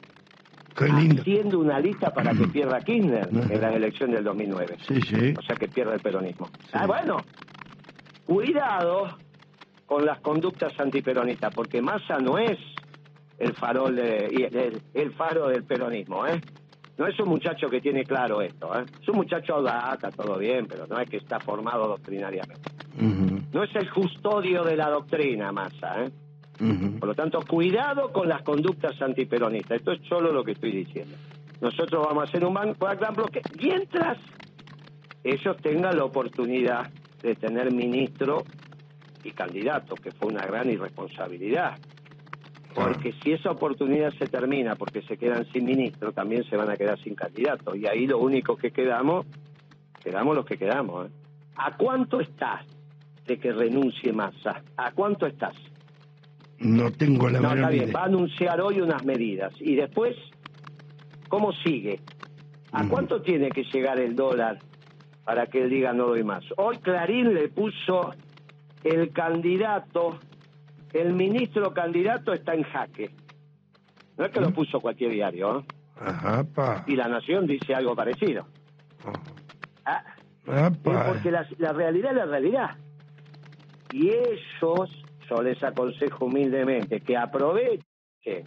Qué 0.76 0.86
lindo. 0.88 1.22
haciendo 1.22 1.58
una 1.60 1.78
lista 1.80 2.12
para 2.12 2.32
que 2.32 2.46
pierda 2.48 2.80
Kirchner 2.80 3.28
en 3.30 3.60
la 3.60 3.72
elección 3.74 4.10
del 4.10 4.24
2009. 4.24 4.76
Sí, 4.86 5.00
sí. 5.02 5.34
O 5.38 5.42
sea, 5.42 5.56
que 5.56 5.68
pierda 5.68 5.94
el 5.94 6.00
peronismo. 6.00 6.48
Ah, 6.72 6.86
bueno, 6.86 7.18
cuidado 8.26 9.16
con 9.86 10.04
las 10.04 10.20
conductas 10.20 10.78
antiperonistas, 10.78 11.54
porque 11.54 11.80
Massa 11.82 12.18
no 12.18 12.38
es 12.38 12.58
el 13.38 13.54
farol 13.54 13.96
de, 13.96 14.28
y 14.30 14.42
el, 14.44 14.80
el 14.94 15.12
faro 15.12 15.48
del 15.48 15.64
peronismo, 15.64 16.26
¿eh? 16.26 16.40
No 16.98 17.06
es 17.06 17.18
un 17.18 17.28
muchacho 17.30 17.68
que 17.68 17.80
tiene 17.80 18.04
claro 18.04 18.42
esto, 18.42 18.78
¿eh? 18.78 18.84
Es 19.00 19.08
un 19.08 19.16
muchacho 19.16 19.54
audaz, 19.54 19.94
está 19.94 20.10
todo 20.10 20.38
bien, 20.38 20.66
pero 20.66 20.86
no 20.86 20.98
es 21.00 21.08
que 21.08 21.16
está 21.16 21.40
formado 21.40 21.88
doctrinariamente. 21.88 22.70
No 23.52 23.62
es 23.62 23.74
el 23.76 23.90
custodio 23.90 24.62
de 24.64 24.76
la 24.76 24.88
doctrina, 24.90 25.50
Massa, 25.52 26.04
¿eh? 26.04 26.10
Por 26.98 27.08
lo 27.08 27.14
tanto, 27.14 27.40
cuidado 27.48 28.12
con 28.12 28.28
las 28.28 28.42
conductas 28.42 29.00
antiperonistas. 29.02 29.78
Esto 29.78 29.92
es 29.92 30.00
solo 30.08 30.32
lo 30.32 30.44
que 30.44 30.52
estoy 30.52 30.70
diciendo. 30.72 31.16
Nosotros 31.60 32.04
vamos 32.06 32.24
a 32.24 32.28
hacer 32.28 32.44
un 32.44 32.54
ban- 32.54 32.76
un 32.78 32.98
gran 32.98 33.14
bloque 33.14 33.40
mientras 33.60 34.18
ellos 35.24 35.56
tengan 35.58 35.96
la 35.96 36.04
oportunidad 36.04 36.90
de 37.22 37.34
tener 37.36 37.72
ministro 37.72 38.44
y 39.24 39.30
candidato, 39.30 39.94
que 39.94 40.10
fue 40.12 40.28
una 40.32 40.44
gran 40.46 40.68
irresponsabilidad. 40.70 41.78
Porque 42.74 43.12
si 43.22 43.32
esa 43.32 43.50
oportunidad 43.50 44.12
se 44.14 44.26
termina 44.26 44.76
porque 44.76 45.02
se 45.02 45.16
quedan 45.16 45.44
sin 45.52 45.64
ministro, 45.64 46.12
también 46.12 46.44
se 46.44 46.56
van 46.56 46.70
a 46.70 46.76
quedar 46.76 46.98
sin 47.00 47.14
candidato. 47.14 47.74
Y 47.76 47.86
ahí 47.86 48.06
lo 48.06 48.18
único 48.18 48.56
que 48.56 48.70
quedamos, 48.70 49.26
quedamos 50.02 50.34
los 50.34 50.46
que 50.46 50.56
quedamos. 50.58 51.06
¿eh? 51.06 51.10
¿A 51.56 51.76
cuánto 51.76 52.20
estás 52.20 52.64
de 53.26 53.38
que 53.38 53.52
renuncie 53.52 54.12
Massa? 54.12 54.62
¿A 54.76 54.92
cuánto 54.92 55.26
estás? 55.26 55.54
No 56.58 56.90
tengo 56.92 57.28
la 57.28 57.40
No, 57.40 57.48
está 57.48 57.54
menor 57.56 57.70
bien, 57.72 57.84
idea. 57.84 57.94
va 57.96 58.02
a 58.02 58.06
anunciar 58.06 58.60
hoy 58.60 58.80
unas 58.80 59.04
medidas. 59.04 59.52
Y 59.60 59.74
después, 59.74 60.16
¿cómo 61.28 61.52
sigue? 61.52 62.00
¿A 62.72 62.80
Ujú. 62.82 62.88
cuánto 62.90 63.20
tiene 63.22 63.50
que 63.50 63.64
llegar 63.64 63.98
el 63.98 64.14
dólar 64.16 64.58
para 65.24 65.46
que 65.46 65.62
él 65.62 65.70
diga 65.70 65.92
no 65.92 66.06
doy 66.06 66.22
más? 66.24 66.44
Hoy 66.56 66.78
Clarín 66.78 67.34
le 67.34 67.48
puso 67.48 68.12
el 68.84 69.10
candidato, 69.12 70.18
el 70.92 71.12
ministro 71.14 71.72
candidato 71.74 72.32
está 72.32 72.54
en 72.54 72.62
jaque. 72.62 73.10
No 74.16 74.24
es 74.26 74.30
que 74.32 74.40
lo 74.40 74.50
puso 74.52 74.80
cualquier 74.80 75.10
diario, 75.12 75.60
¿eh? 75.60 75.64
Ajá, 76.00 76.44
pa. 76.44 76.84
Y 76.86 76.96
la 76.96 77.08
Nación 77.08 77.46
dice 77.46 77.74
algo 77.74 77.94
parecido. 77.96 78.46
Ah, 79.84 80.02
es 80.46 80.76
pa. 80.78 81.04
porque 81.06 81.30
la, 81.30 81.46
la 81.58 81.72
realidad 81.72 82.10
es 82.12 82.16
la 82.18 82.26
realidad. 82.26 82.70
Y 83.92 84.08
ellos, 84.08 84.90
yo 85.28 85.42
les 85.42 85.62
aconsejo 85.62 86.24
humildemente 86.24 87.00
que 87.00 87.16
aprovechen 87.16 88.44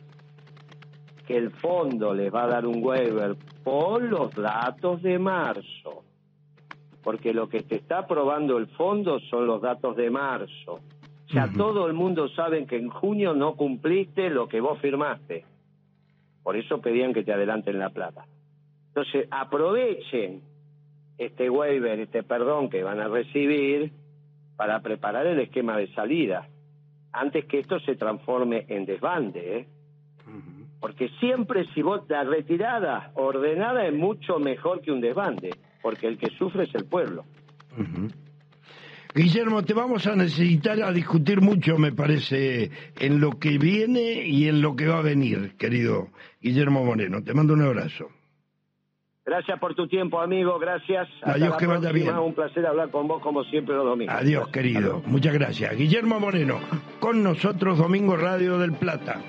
que 1.27 1.37
el 1.37 1.51
fondo 1.51 2.13
les 2.13 2.33
va 2.33 2.43
a 2.43 2.47
dar 2.47 2.65
un 2.65 2.83
waiver 2.83 3.35
por 3.63 4.01
los 4.01 4.33
datos 4.35 5.01
de 5.01 5.19
marzo. 5.19 6.03
Porque 7.03 7.33
lo 7.33 7.47
que 7.47 7.61
te 7.61 7.75
está 7.75 7.99
aprobando 7.99 8.57
el 8.57 8.67
fondo 8.67 9.19
son 9.19 9.45
los 9.45 9.61
datos 9.61 9.95
de 9.95 10.09
marzo. 10.09 10.79
Ya 11.27 11.51
todo 11.51 11.87
el 11.87 11.93
mundo 11.93 12.27
sabe 12.29 12.65
que 12.65 12.77
en 12.77 12.89
junio 12.89 13.33
no 13.33 13.55
cumpliste 13.55 14.29
lo 14.29 14.47
que 14.47 14.61
vos 14.61 14.79
firmaste. 14.79 15.45
Por 16.43 16.55
eso 16.55 16.79
pedían 16.81 17.13
que 17.13 17.23
te 17.23 17.33
adelanten 17.33 17.79
la 17.79 17.89
plata. 17.89 18.25
Entonces, 18.89 19.27
aprovechen 19.31 20.41
este 21.17 21.49
waiver, 21.49 21.99
este 21.99 22.23
perdón 22.23 22.69
que 22.69 22.83
van 22.83 22.99
a 22.99 23.07
recibir 23.07 23.91
para 24.55 24.81
preparar 24.81 25.25
el 25.27 25.39
esquema 25.39 25.77
de 25.77 25.93
salida, 25.93 26.47
antes 27.11 27.45
que 27.45 27.59
esto 27.59 27.79
se 27.79 27.95
transforme 27.95 28.65
en 28.69 28.85
desbande, 28.85 29.57
¿eh? 29.57 29.67
Porque 30.79 31.09
siempre 31.19 31.65
si 31.73 31.81
vos 31.81 32.01
la 32.09 32.23
retirada 32.23 33.11
ordenada 33.15 33.87
es 33.87 33.93
mucho 33.93 34.37
mejor 34.39 34.81
que 34.81 34.91
un 34.91 35.01
desbande, 35.01 35.49
porque 35.81 36.07
el 36.07 36.17
que 36.17 36.29
sufre 36.37 36.63
es 36.63 36.75
el 36.75 36.85
pueblo. 36.85 37.25
Guillermo, 39.15 39.63
te 39.63 39.73
vamos 39.73 40.05
a 40.07 40.15
necesitar 40.15 40.81
a 40.83 40.91
discutir 40.91 41.39
mucho, 41.39 41.77
me 41.77 41.93
parece, 41.93 42.69
en 42.99 43.21
lo 43.21 43.39
que 43.39 43.57
viene 43.57 44.27
y 44.27 44.47
en 44.49 44.61
lo 44.61 44.75
que 44.75 44.87
va 44.87 44.99
a 44.99 45.01
venir, 45.01 45.55
querido 45.57 46.09
Guillermo 46.41 46.83
Moreno. 46.83 47.23
Te 47.23 47.33
mando 47.33 47.53
un 47.53 47.61
abrazo. 47.61 48.09
Gracias 49.25 49.59
por 49.59 49.73
tu 49.73 49.87
tiempo, 49.87 50.21
amigo. 50.21 50.59
Gracias. 50.59 51.07
Adiós, 51.23 51.57
que 51.57 51.65
vaya 51.65 51.91
bien. 51.91 52.15
Un 52.15 52.35
placer 52.35 52.65
hablar 52.65 52.91
con 52.91 53.07
vos 53.07 53.21
como 53.23 53.43
siempre 53.45 53.75
los 53.75 53.83
domingos. 53.83 54.15
Adiós, 54.15 54.49
querido. 54.49 55.01
Muchas 55.07 55.33
gracias. 55.33 55.75
Guillermo 55.75 56.19
Moreno, 56.19 56.59
con 56.99 57.23
nosotros 57.23 57.79
Domingo 57.79 58.15
Radio 58.15 58.59
del 58.59 58.73
Plata. 58.73 59.19